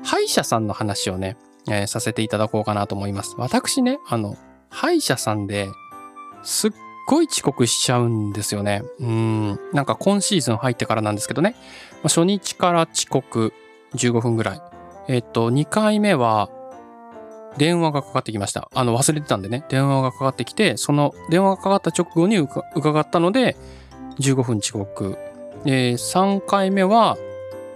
[0.03, 1.37] 歯医者さんの話をね、
[1.67, 3.35] えー、させていただこうかなと思います。
[3.37, 4.35] 私ね、あの、
[4.69, 5.69] 歯医者さんで
[6.43, 6.71] すっ
[7.07, 8.83] ごい遅刻しちゃうんですよね。
[8.99, 9.59] うん。
[9.73, 11.55] なんか今シーズン入ってからなんですけどね。
[11.95, 13.53] まあ、初日から遅刻
[13.95, 14.61] 15分ぐらい。
[15.07, 16.49] えっと、2回目は
[17.57, 18.69] 電話がかかってきました。
[18.73, 19.65] あの、忘れてたんでね。
[19.69, 23.57] 電話がかかってきて、その電話がかかった直後に伺ったので、
[24.19, 25.17] 15分遅刻。
[25.65, 27.17] えー、3回目は、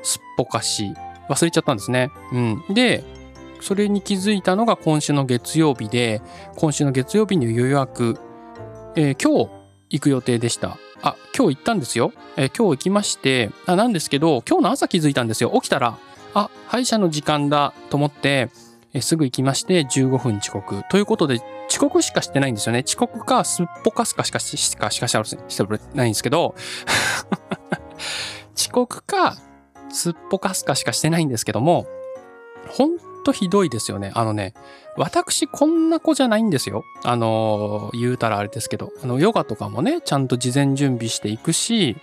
[0.02, 0.94] すっぽかし。
[1.30, 2.12] 忘れちゃったんですね。
[2.32, 2.64] うん。
[2.74, 3.04] で、
[3.62, 6.22] それに気づいたのが今週の月曜日で、
[6.56, 8.20] 今週の月曜日に予約
[8.98, 9.52] えー、今日
[9.90, 10.78] 行く予定でした。
[11.02, 12.14] あ、今日行ったんですよ。
[12.38, 15.52] えー、今日行きまして、あなんですけど、今日の朝気づいたんですよ。
[15.54, 15.98] 起きたら、
[16.34, 18.50] あ、歯医者の時間だと思って、
[18.94, 20.84] えー、すぐ行きまして15分遅刻。
[20.90, 22.84] ということで、遅刻しかしてないんですよね。
[22.88, 25.20] 遅刻かすっぽかすかしかししかしかして
[25.94, 26.56] ないんですけど、
[28.56, 29.36] 遅刻か
[29.96, 31.88] すっぽかすかしかしてないんですけども、
[32.68, 34.12] ほんとひどいですよね。
[34.14, 34.54] あのね、
[34.98, 36.84] 私こんな子じゃないんですよ。
[37.04, 41.98] あの、言うたらあれですけど、あの、ヨガとかもね、ちゃんと事前準備していくし、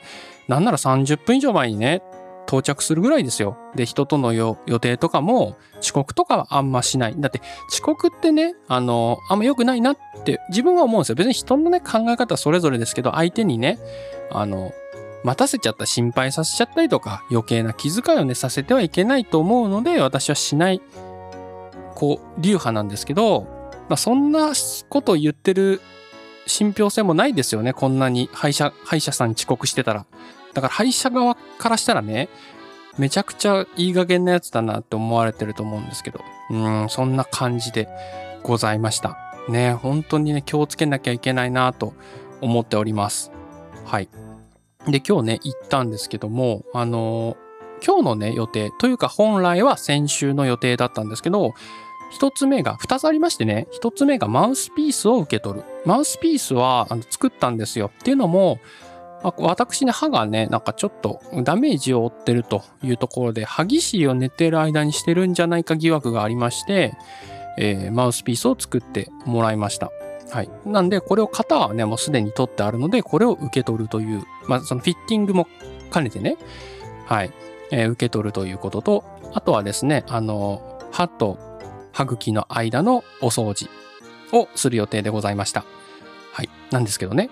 [0.49, 2.03] なんなら30分以上前にね、
[2.47, 3.57] 到着するぐらいですよ。
[3.75, 7.15] で、人との予定とかも遅刻とかはあんましない。
[7.17, 7.41] だって
[7.71, 11.15] 遅刻ってね、あの、あんま良くないなって自分は思うんですよ。
[11.15, 13.79] 別に人のね、考え方はそれぞれですけど、相手にね、
[14.31, 14.73] あの、
[15.25, 20.81] 待たせちゃった心配させちゃったりとか余計な気遣いをねさせてはいけないと思うので私はしない。
[21.95, 23.43] こう流派なんですけど、
[23.89, 24.53] まあ、そんな
[24.89, 25.81] ことを言ってる
[26.47, 27.73] 信憑性もないですよね。
[27.73, 30.07] こんなに歯医者歯医者さん遅刻してたら。
[30.55, 32.29] だから歯医者側からしたらね
[32.99, 36.21] めちゃくちゃいい加減なやつだなって思われてると思うんですけど。
[36.51, 37.89] うんそんな感じで
[38.43, 39.17] ございました。
[39.49, 41.95] ね本当にね気をつけなきゃいけないなと
[42.41, 43.31] 思っております。
[43.85, 44.09] はい。
[44.89, 47.37] で、今日ね、行ったんですけども、あの、
[47.85, 51.55] 今日のね、予定、というか本来は先週の予定だったんですけど、
[52.11, 55.65] 一つ目が、二つありましてね、一つ目がマウスピースを受け取る。
[55.87, 57.91] マウスピースはあの作ったんですよ。
[58.01, 58.59] っていうのも、
[59.39, 66.93] 私ね、歯がね、なんかちょっとダメージを負ってるというところで、歯ぎしりを寝てる間にしてるんじゃないか疑惑がありまして、
[67.57, 69.91] えー、マウスピースを作ってもらいました。
[70.33, 70.51] はい。
[70.65, 75.47] なんで、これを型はね、もうすでに取ってあるので、これを受け取るという、まあ、そのフィッティングも
[75.93, 76.39] 兼ねてね、
[77.07, 77.33] はい、
[77.71, 79.05] えー、受け取るということと、
[79.35, 81.39] あとはですね、あの、歯と
[81.93, 83.69] 歯茎の間のお掃除
[84.33, 85.67] をする予定でございました。
[86.33, 86.49] はい。
[86.71, 87.29] なんですけどね、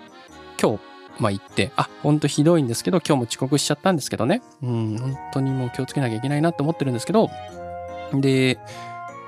[0.60, 0.80] 今日、
[1.18, 7.30] まあ行って、あ、ほんとひどいんですけど、今日も遅刻しちゃったんですけどね、うん、本当にもう気をつけなきゃいけないなって思ってるんですけど、
[8.12, 8.58] で、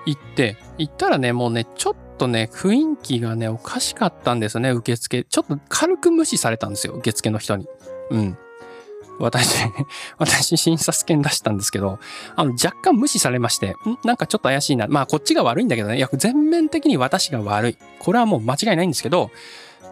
[0.04, 5.24] 行って、行ったらね、もうね、ちょっとね、雰囲気がね、おかしかったんですよね、受付。
[5.24, 7.66] ちょっと軽く無視されたんですよ、受付の人に。
[8.10, 8.38] うん。
[9.18, 9.56] 私、
[10.18, 11.98] 私、診察券出したんですけど、
[12.36, 13.74] あの、若干無視されまして、ん？
[14.04, 14.86] なんかちょっと怪しいな。
[14.88, 15.96] まあ、こっちが悪いんだけどね。
[15.96, 17.78] いや、全面的に私が悪い。
[17.98, 19.30] これはもう間違いないんですけど、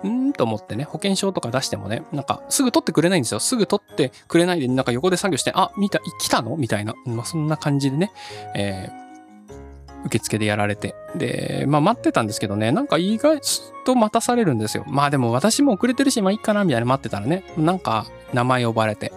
[0.04, 3.40] うんと思ってね、保険証とか出してもね、なんかすぐ取ってくれないんですよ。
[3.40, 6.56] すぐ取ってくれないで、なんか横で作業して、あ、見た、来たの？
[6.56, 8.12] みたいな、まあ、そんな感じでね、
[8.54, 9.09] えー、
[10.04, 10.94] 受付でやられて。
[11.14, 13.40] で、まあ待ってたんですけどね、なんか意外
[13.84, 14.84] と待たされるんですよ。
[14.86, 19.12] まあでも私も遅れてるし、まあいいかな、みたいな待ってたらね、なんか名前呼ばれて。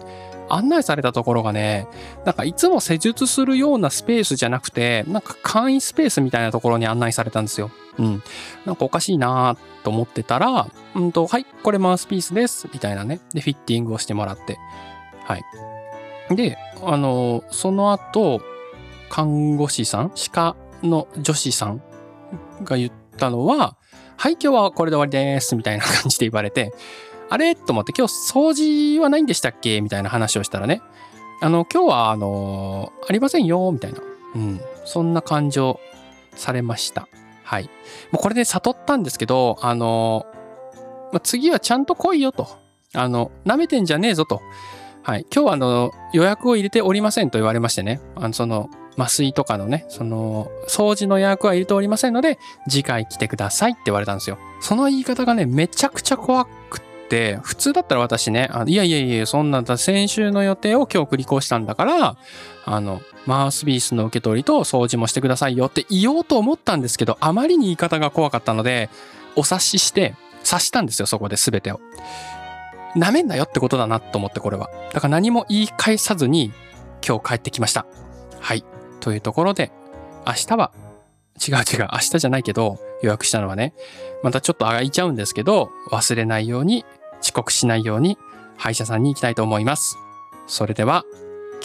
[0.48, 1.88] 案内されたところがね、
[2.24, 7.70] なんかいつも施術するようなスペースじゃなくて、なんか簡易スペースみたいなところに案内されたんですよ。
[7.98, 8.22] うん。
[8.66, 12.68] なんかおかしいなと思ってたら、うんと、はい、これマウスピースです。
[12.72, 13.20] みたいなね。
[13.32, 14.58] で、フィッティングをしてもらって。
[15.24, 15.44] はい。
[16.34, 18.42] で、あの、その後、
[19.08, 20.56] 看護師さん、歯科
[20.86, 21.82] の女子さん
[22.62, 23.76] が言ったのは、
[24.16, 25.56] はい、今日はこれで終わりです。
[25.56, 26.72] みたいな感じで言われて、
[27.30, 27.54] あれ？
[27.54, 29.80] と思って今日掃除はないんでしたっけ？
[29.80, 30.82] みたいな話をしたらね、
[31.40, 34.00] あの、今日はあの、ありませんよ、みたいな。
[34.36, 34.60] うん。
[34.84, 35.80] そんな感じを
[36.36, 37.08] されました。
[37.42, 37.64] はい。
[38.10, 40.26] もうこれで悟ったんですけど、あの、
[41.12, 42.48] ま次はちゃんと来いよと。
[42.94, 44.40] あの、舐めてんじゃねえぞと。
[45.02, 45.26] はい。
[45.34, 48.00] 今日はあの、予約を入れておりませんと言われましてね。
[48.14, 52.38] あの、その、麻酔とかのね、その、掃除の予約は入れておりませんので、
[52.68, 54.38] 次回来てくださいって言われたんですよ。
[54.60, 62.16] その言い方がね、めちゃくちゃ怖くって、普通だったら私ね、あいやいやいや、そんな、先週の予定を今日繰り越したんだから、
[62.64, 68.90] あの、マウスピースの受け取りと掃除もしてくださいよって言おうと思ったんですけど、あまりに言い方が怖かったので、
[69.36, 71.80] お察しして、察したんですよ、そこで全てを。
[72.94, 74.70] なめんなよってことだなと思ってこれは。
[74.92, 76.52] だから何も言い返さずに
[77.06, 77.86] 今日帰ってきました。
[78.40, 78.64] はい。
[79.04, 79.70] というところで、
[80.26, 80.72] 明日は、
[81.46, 83.74] 違う違う、明日じゃないけど、予約したのはね、
[84.22, 86.86] またちょっと空いちゃうんですけど、忘れないように、
[87.20, 88.16] 遅刻しないように、
[88.56, 89.98] 歯医者さんに行きたいと思います。
[90.46, 91.04] それでは、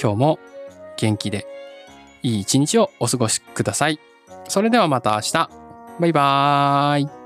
[0.01, 0.39] 今日も
[0.97, 1.47] 元気で
[2.23, 4.01] いい一日をお過ごしください。
[4.49, 5.49] それではまた明日。
[5.99, 7.18] バイバーイ。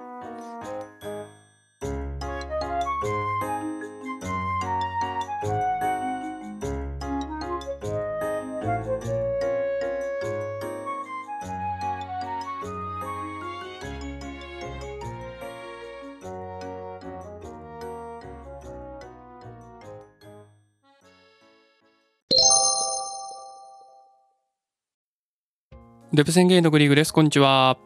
[26.13, 27.11] デブ宣言のグリーグです。
[27.11, 27.79] こんにちは。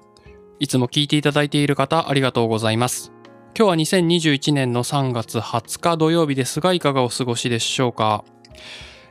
[0.59, 3.13] いつも聞いていただいている方、ありがとうございます。
[3.57, 8.25] 今日は2021年の3月20日土曜日ですが、いかがお過ごしでしょうか？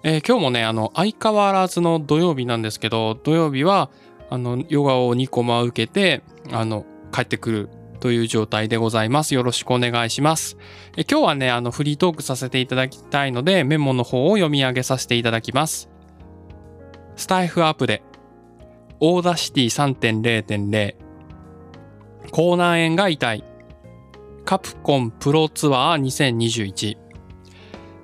[0.02, 3.88] えー、今日もね、あの、相変わらずの土曜日なんですけど、土曜日は、
[4.28, 9.32] あの、ヨガを2コマ受けて、あの、帰ってくるという状態でございます。
[9.32, 10.58] よろしくお願いします。
[10.94, 15.88] え今日はね、あの、フリートークさせていただきたいので、メモの方を読み上げさせていただきます。
[17.16, 18.02] スタエフアップデ
[19.00, 20.94] Audacity 3.0.0
[22.30, 23.44] 口内炎が痛い
[24.44, 26.96] カプコンプロツアー2021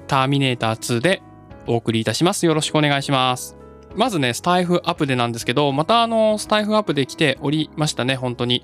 [0.07, 1.23] ターミネーター2で
[1.67, 2.47] お送りいたします。
[2.47, 3.57] よろしくお願いします。
[3.95, 8.63] まずね、スタエフアップデなんですけど、またあの、スタエフアップデ来ておりましたね、本当に。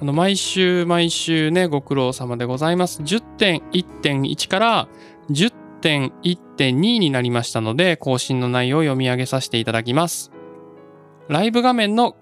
[0.00, 3.02] あの、毎週毎週ね、ご苦労様でございます。
[3.02, 4.88] 10.1.1から
[5.30, 10.35] 10.1.2になりましたので、更新の内容を読み上げさせていただきます。
[11.28, 12.16] ライブ画面の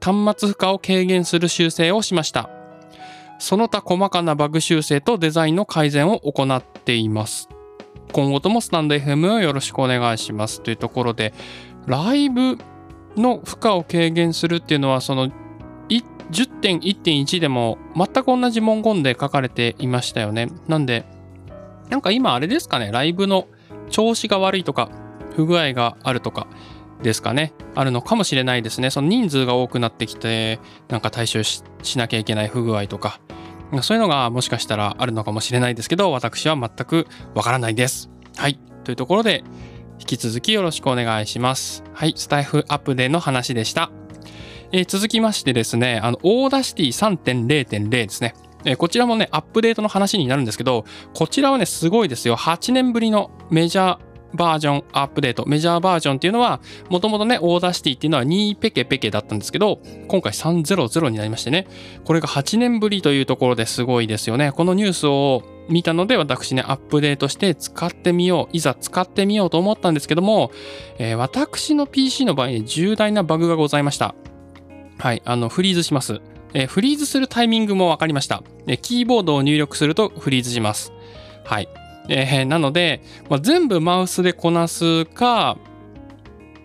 [0.00, 2.50] 端末負荷を軽減する修正をしました。
[3.38, 7.48] その他細かなバグ修正とデザインの改善を行っています。
[8.12, 11.32] 今後ともスタンド FM をよろしくお願いしますというところで、
[11.86, 12.58] ライブ
[13.16, 15.30] の負荷を軽減するっていうのは、その
[16.32, 20.48] 10.1.1でも全く同じ文言で書かれていましたよね。
[20.66, 21.04] なんで、
[21.90, 23.46] なんか今あれですかね、ライブの
[23.90, 24.90] 調子が悪いとか、
[25.36, 26.46] 不具合があるとか、
[27.02, 28.90] ですかね、あるのかもしれないですね。
[28.90, 31.62] その人数が多くなってきて、なんか対処し
[31.96, 33.20] なきゃいけない不具合とか、
[33.82, 38.10] そういうのがもしかしたらあるのかもしれないですけど、私は全くわからないです。
[38.36, 38.58] はい。
[38.84, 39.44] というところで、
[39.98, 41.82] 引き続きよろしくお願いします。
[41.94, 42.14] はい。
[42.16, 43.90] スタエフアップデの話でした。
[44.72, 48.34] え、続きましてですね、あの、 Audacity 3.0.0ですね。
[48.64, 50.84] え、こちらもね、アップデートの話になるんですけど、
[51.14, 52.36] こちらはね、すごいですよ。
[52.36, 61.66] 8年ぶりのメジャーバージョンアップデート、メジャーバージョンっていうのは、もともとね、 Audacity っていうのは2ペケペケだったんですけど、今回300になりましてね、
[62.04, 64.52] これが8年ぶりというところですごいですよね。
[64.52, 70.50] このニュースを見たので、私ね、アップデートして使ってみよう、いざ使ってみようと思ったんですけども、
[70.98, 74.14] えー、私の PC の場合、ね、重大なバグがございました。
[74.98, 76.20] はい、あの、フリーズします。
[76.54, 78.42] えー、フリーズするタイミングも分かりました。
[78.66, 80.92] え、キーボードを入力するとフリーズします。
[81.44, 81.68] はい。
[82.08, 85.56] えー、なので、まあ、全部マウスでこなすか、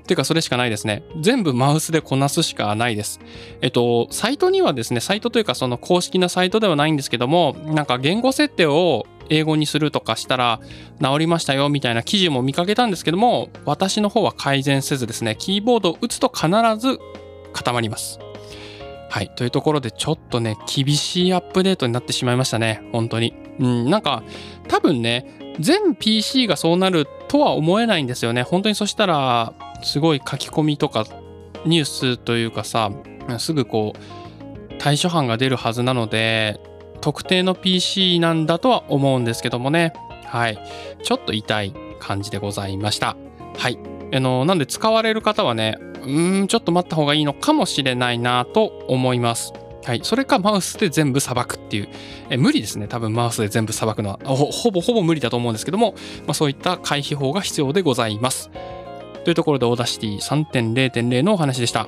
[0.07, 1.03] てかそれしかないですね。
[1.19, 3.19] 全部マウスでこなすしかないです。
[3.61, 10.61] えっと、サイトにはですね、サイトというかその公式なサイトではないんですけども、なんか言語設定を英語にするとかしたら
[11.01, 16.47] 治りましたよみたいな記事も見かけたんですけども、私の方は改善せずですね、キーボードを打つと必
[16.79, 16.99] ず
[17.53, 18.19] 固まります。
[19.09, 19.29] はい。
[19.35, 22.81] というところで、ちょっとね、厳しいアップデートになってしまいましたね。
[22.91, 23.33] 本当に。
[23.59, 24.23] うん、なんか、
[24.67, 28.43] 多分ね、全 PC がそうなるとは思えないんですよね。
[28.43, 31.05] 本当にそしたら、すごい書き込みとか、
[31.65, 32.91] ニュースというかさ、
[33.39, 36.59] すぐこう、対処犯が出るはずなので、
[37.01, 39.93] 特定の PC なんだとは思うんですけどもね。
[40.25, 40.59] はい。
[41.03, 43.15] ちょっと痛い感じでございました。
[43.57, 43.96] はい。
[44.13, 49.53] あの、なんで使われる方はね、うん、ちょっと待った方がいいのかもしれないなと思います。
[49.83, 50.01] はい。
[50.03, 51.89] それかマウスで全部さばくっていう。
[52.29, 52.87] え無理ですね。
[52.87, 54.35] 多分マウスで全部さばくのはほ。
[54.35, 55.95] ほぼほぼ無理だと思うんですけども、
[56.25, 58.49] まあ、そういった回避法が必要でございます。
[59.23, 61.87] というところで Audacity 3.0.0のお話でした。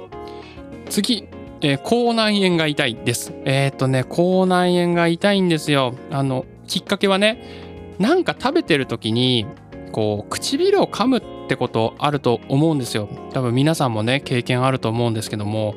[0.90, 1.28] 次、
[1.62, 3.34] えー、口内炎が痛いです。
[3.46, 5.94] えー、っとね、口内炎が痛いんですよ。
[6.10, 9.46] あの、きっかけはね、なんか食べてる時に、
[9.92, 13.10] こう、唇を噛むっってことあると思うんですよ。
[13.34, 15.74] 多分皆さんもね、経験あると思うんですけども、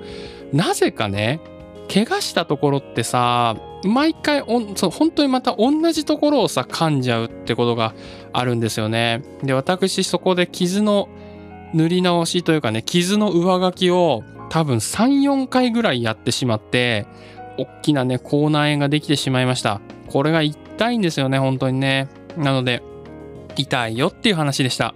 [0.53, 1.41] なぜかね、
[1.93, 7.95] 怪我したところってさ、毎回おそう本当にまた同じところをさ噛んじゃうってことが
[8.35, 9.23] あるんですよね。
[9.43, 11.09] で私そこで傷の
[11.73, 17.07] 塗り直しというかね傷の上書きを多分34回ぐらいやってしまって
[17.59, 22.83] 大きなね口内炎ができてしまいましたこれが痛いんですよね本当にねなので
[23.57, 24.95] 痛いよっていう話でした。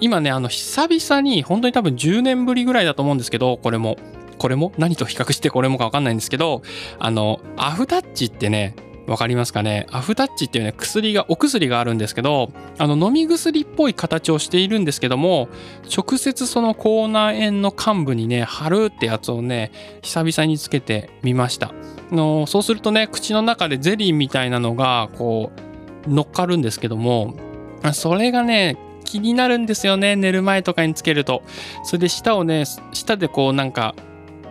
[0.00, 3.96] 今ねあの久々に本当に多分10年ぶりぐらいだと思うんですけどこれも。
[4.38, 4.72] これも？
[4.78, 6.62] 何と比較してこれもかわかんないんですけど
[6.98, 8.74] あのアフタッチってね
[9.06, 9.86] わかりますかね？
[9.90, 15.48] アフタッチっていうね、薬が、お薬があるんですけど、あの、飲み薬っぽい形をしているんですけども、
[15.92, 19.72] 直接その口内炎の患部にね、貼るってやつをね、
[20.02, 21.72] 久々につけてみました。
[22.12, 25.50] のそうするとね、口の中でゼリーみたいなのが、こ
[26.06, 27.34] う、乗っかるんですけども、
[27.92, 30.14] それがね、気になるんですよね。
[30.16, 31.42] 寝る前とかにつけると。
[31.84, 33.94] それで舌をね、舌でこうなんか、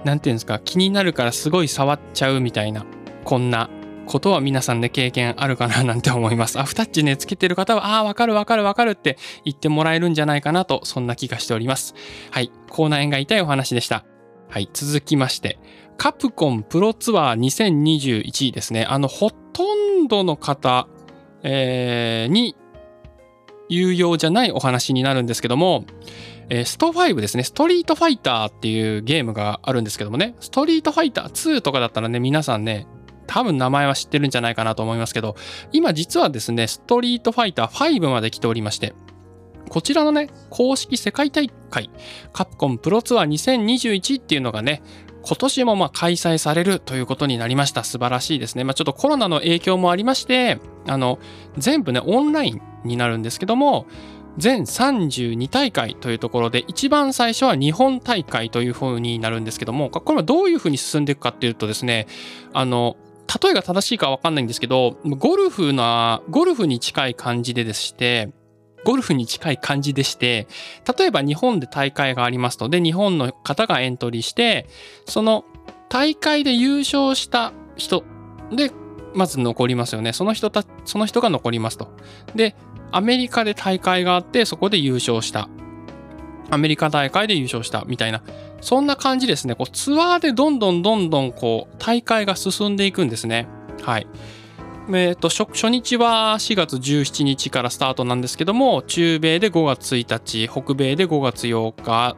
[0.03, 2.85] なんていうんですか、気になるからすごい触っちゃうみたいな、
[3.23, 3.69] こんな
[4.05, 6.59] ことは皆さんね、経験あるかななんて思います。
[6.59, 11.93] アフタッチね、つけてる方は、ああ、わかるわかるわかるって言ってもらえるんじゃないかなと、そんな気がしております。
[12.31, 12.51] はい。
[12.69, 14.05] 口内炎が痛いお話でした。
[14.49, 14.69] はい。
[14.73, 15.59] 続きまして、
[15.97, 18.85] カプコンプロツアー2021ですね。
[18.85, 20.87] あの、ほとんどの方、
[21.43, 22.55] えー、に
[23.69, 25.85] 有用じゃないお話になるんですけども、
[26.49, 32.87] えー、スト5ですね、ストリートファイターっていうゲームがあるんですけどもね、ストリートファイター2とかだったらね、皆さんね、
[33.27, 35.35] 多分名前は知ってるんじゃないかなと思いますけど、
[35.71, 38.95] 今実はですね、ストリートファイター5まで来ておりまして、
[39.69, 41.91] こちらのね、公式世界大会、
[42.33, 44.81] カプコンプロツアー2021っていうのがね、
[45.21, 47.83] 今年もま開催されるということになりました。
[47.83, 48.63] 素晴らしいですね。
[48.63, 50.57] まあ、ちょっとコロナの影響もありまして、
[50.87, 51.19] あの、
[51.57, 53.85] 全部ね、オンラインになるんですけども、
[54.37, 62.07] 全32大会というところで、一番最初は日本大会というふうになるんですけども、これはどういうふうに進んでいくかっていうとですね、
[62.53, 62.95] あの、
[63.43, 68.31] 例えが正しいかわかんないんですけど、ゴルフな、ゴルフに近い感じででして、
[68.85, 70.47] ゴルフに近い感じでして、
[70.97, 74.67] 例えば日本で大会がありますので、日本の方がエントリーして、
[75.05, 75.45] その
[75.89, 78.03] 大会で優勝した人
[78.51, 78.71] で、
[79.13, 80.13] まず残りますよね。
[80.13, 81.89] その人た、その人が残りますと。
[82.35, 82.55] で、
[82.91, 85.49] アメリカで大会があって、そこで優勝した。
[86.51, 88.21] アメリカ大会で優勝したみたいな
[88.61, 89.55] そんな感じですね。
[89.55, 93.47] こうツアーでどんどんどんどんこう大会が進んでいくんですね。
[93.83, 94.07] はい。
[94.89, 102.17] えーと、初初日は4月17日からスタートなんですけども中米で5月1日北米で5月8日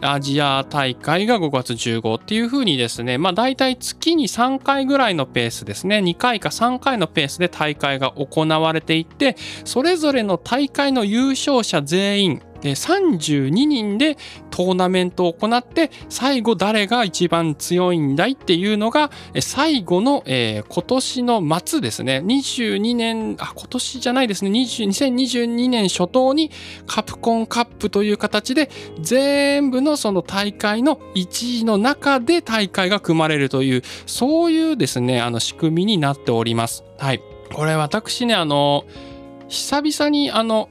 [0.00, 5.98] アジア大会が5月15っていう風にですねまあ大体月に3回ぐらいのペースですね。
[5.98, 14.16] 2回か3回のペースで大会が行われていてそれぞれの大会の優勝者全員で32人で
[14.50, 22.22] トーナメントを行って最後誰が一番強いんだいっていうのが最後の、えー、今年の末ですね。
[22.24, 24.50] 22年あ今年じゃないですね。
[24.50, 26.50] 2022年初頭に
[26.86, 36.84] カプコンカップという形で全部のその大会の1位の中で大会が組まれるというそういうですねあの仕組みになっております。
[36.98, 37.20] はい、
[37.52, 38.84] これ私ねあの
[39.48, 40.68] 久々にあの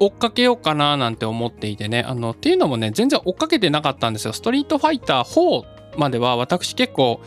[0.00, 2.02] 追っかけようかななんて思っていてね。
[2.06, 4.32] あの、っていうのもね、全然追っかけてなかったんですよ。
[4.32, 7.20] ストリートファイター4までは私結構、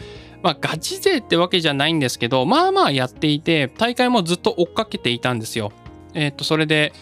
[0.44, 5.72] まあガチ勢ってわけじゃないんですけど、まあまあやっていて、大会もずっと追っかけていたんですよ。
[6.14, 6.94] えっ、ー、と、それで、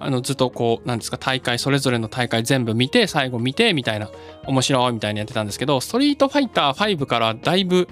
[0.00, 4.10] あのずっとこうなんですか大会それぞれの大会全部見て最後見てみたいな
[4.46, 7.88] 面白いみたいにやってたんですけどストリートファイター5からだいぶ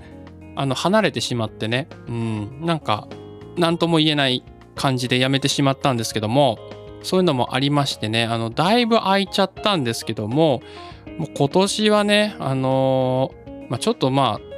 [0.55, 3.09] あの離れてしまってねうんなんか
[3.57, 4.45] 何とも言えない
[4.75, 6.59] 感じでやめてしまったんですけども
[7.03, 10.63] そういうのもありましてねあのだいぶ空いちゃったんですけども
[11.19, 14.53] もう今年はねあのー、まあ、ちょっとまあ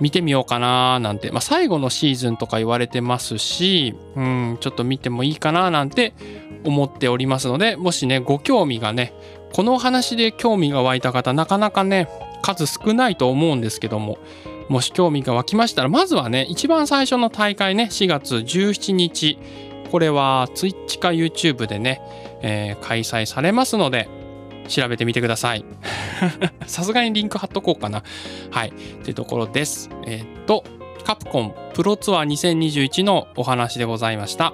[0.00, 6.12] 見てみようかななんて、まあ、最後のシーズンとか言われてますし、うん、ちょっと見てもいいかななんて
[6.64, 9.14] 思っておりますので、もしね、ご興味がね、
[9.52, 12.08] このお話で興味が湧いた方、なかなかね、
[12.42, 14.18] 数少ないと思うんですけども、
[14.68, 19.38] もし興味が湧きましたら、まずはね、一番最初の大会ね、4月17日、
[19.90, 22.00] これは Twitch か YouTube でね、
[22.42, 24.08] えー、開催されますので、
[24.68, 25.64] 調べてみてください。
[26.66, 28.02] さすがにリンク貼っとこうかな。
[28.50, 28.68] はい。
[28.68, 28.72] っ
[29.04, 29.90] てところです。
[30.06, 30.64] えー、っと、
[31.04, 34.52] カプコンプロツアー2021のお話でございました。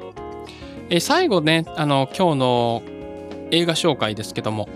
[0.90, 2.82] えー、最後ね、あの、今日の
[3.50, 4.68] 映画紹介ですけども、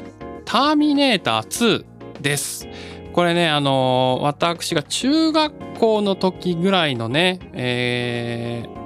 [0.44, 2.68] ターミネーター2です。
[3.12, 8.85] これね、あの私が中学校の時ぐらいのね、えー、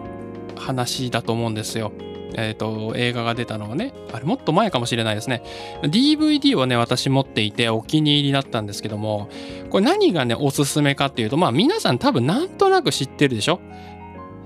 [0.61, 1.93] 話だと思うんですよ。
[2.35, 5.43] えっ、ー、と、映画が出たのはね、あれもっと前かもしれないですね。
[5.83, 9.29] DVD をね、私持っていてお気に入りだったんですけども、
[9.71, 13.61] これ何がね、おすすめかっていうと、まあ皆さん多分なんとなく知ってるでしょ？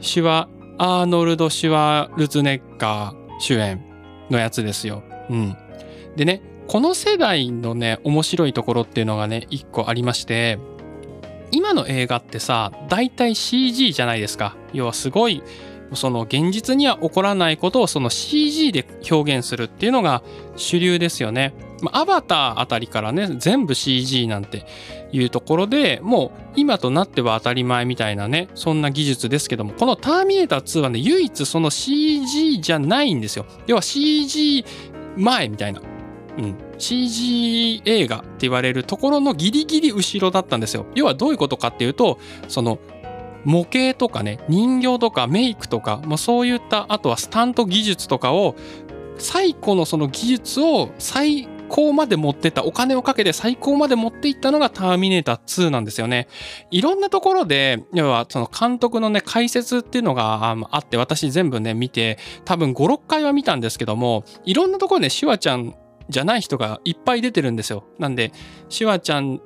[0.00, 0.48] シュワ、
[0.78, 3.84] アーノルド・シュワルツネッカー主演
[4.30, 5.02] のやつですよ。
[5.28, 5.56] うん。
[6.16, 10.58] でね、この世代のね、面白いところっていうのがね、一個ありまして、
[11.50, 14.56] 今の映画ってさ、大体 CG じゃないですか。
[14.72, 15.42] 要はすごい
[15.96, 20.22] その現実には起こらないことをその CG で表現するっていうのが
[20.56, 21.54] 主流ですよね。
[21.82, 24.66] ま、アバターあたりからね全部 CG なんて
[25.12, 33.46] いうところでもう今となっては当たり前みたいなねそんな技術ですけどもこの「ターミネーター2」はね唯一その CG じゃないんですよ。
[33.66, 34.64] 要は CG
[35.16, 35.80] 前みたいな。
[36.36, 40.86] うん、CG 映画って言われるところのギリギリ後ろだったんですよ。
[40.94, 42.18] 要はどういうことかっていうと
[42.48, 42.78] その
[43.44, 48.56] 模型とかね人形とかメイクとか、まあ、そういったあとはスタント技術とかを
[49.18, 56.28] 最古のその技術を最高まで持ってったお金をかけて最高まで持っていったのがターミネーター2なんですよね。
[56.70, 65.74] いろんなところで要はその監督のね解説っていうのがあって私全部ね見て多分56回は見たんですけどもいろんなところでシュワちゃん
[66.08, 67.84] じゃない人がいっぱい出てるんですよ。
[67.98, 68.32] なんで
[68.68, 69.40] シュワちゃん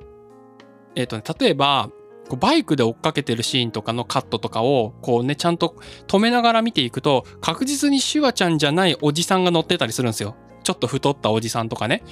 [0.95, 1.89] えっ、ー、とね例えば
[2.29, 5.75] こうバイクで追っかけてるシーンとかのカットとかをこうねちゃんと
[6.07, 10.35] 止めながら見ていくと確実にシュワちゃんじゃないおじさんが乗ってたりするんですよ。
[10.63, 12.03] ちょっと太ったおじさんとかね。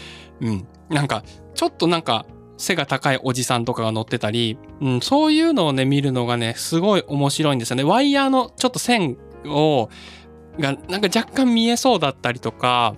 [0.41, 0.67] うん。
[0.89, 2.25] なんかちょっとなんか
[2.57, 7.83] 背が高いおじさんとかが乗ってたり、うん、そういうのをね見るのがねすごい面白いんですよね。
[7.83, 9.89] ワイヤーのちょっと線を
[10.59, 12.95] がなんか若干見えそうだったりとか、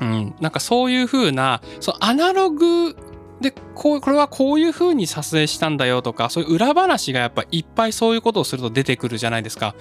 [0.00, 2.96] うん、なんかそういう風な、そのアナログ
[3.40, 9.74] でこうこれはこういうふうに撮影したんだよとかそういう裏話がやっぱいっぱいそういうことをすると出てくるじゃないですか。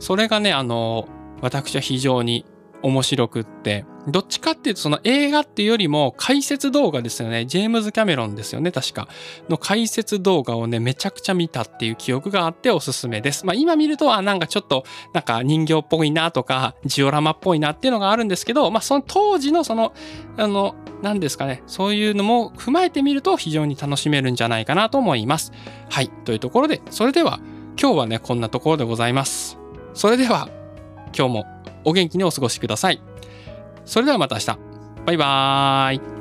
[0.00, 1.08] それがねあの
[1.40, 2.44] 私は非常に
[2.82, 7.44] 面白くって、どっちかっていうとその映画っていうよりも解説動画ですよね。
[7.44, 9.08] ジェームズ・キャメロンですよね、確か。
[9.48, 13.44] の解説動画をね、めちゃくちゃ見たっていう記憶があっておすすめです。
[13.44, 19.92] まあ今見ると、あ、なんかちょっと、なんか人形っぽいなとか、ジオラマっぽいなっていうのがあるんですけど、まあその当時のその、
[20.36, 25.52] あの、何ですかね、そういうのも踏まえてみると非常に楽しめるんじゃないかなと思います。
[25.90, 26.08] はい。
[26.24, 27.40] というところで、それでは
[27.80, 29.58] 今日はね、こんなところでございます。
[29.94, 30.48] それでは、
[31.16, 31.46] 今日も
[31.84, 33.00] お元気にお過ごしください。
[33.86, 34.58] それではまた明日。
[35.06, 36.15] バイバーイ。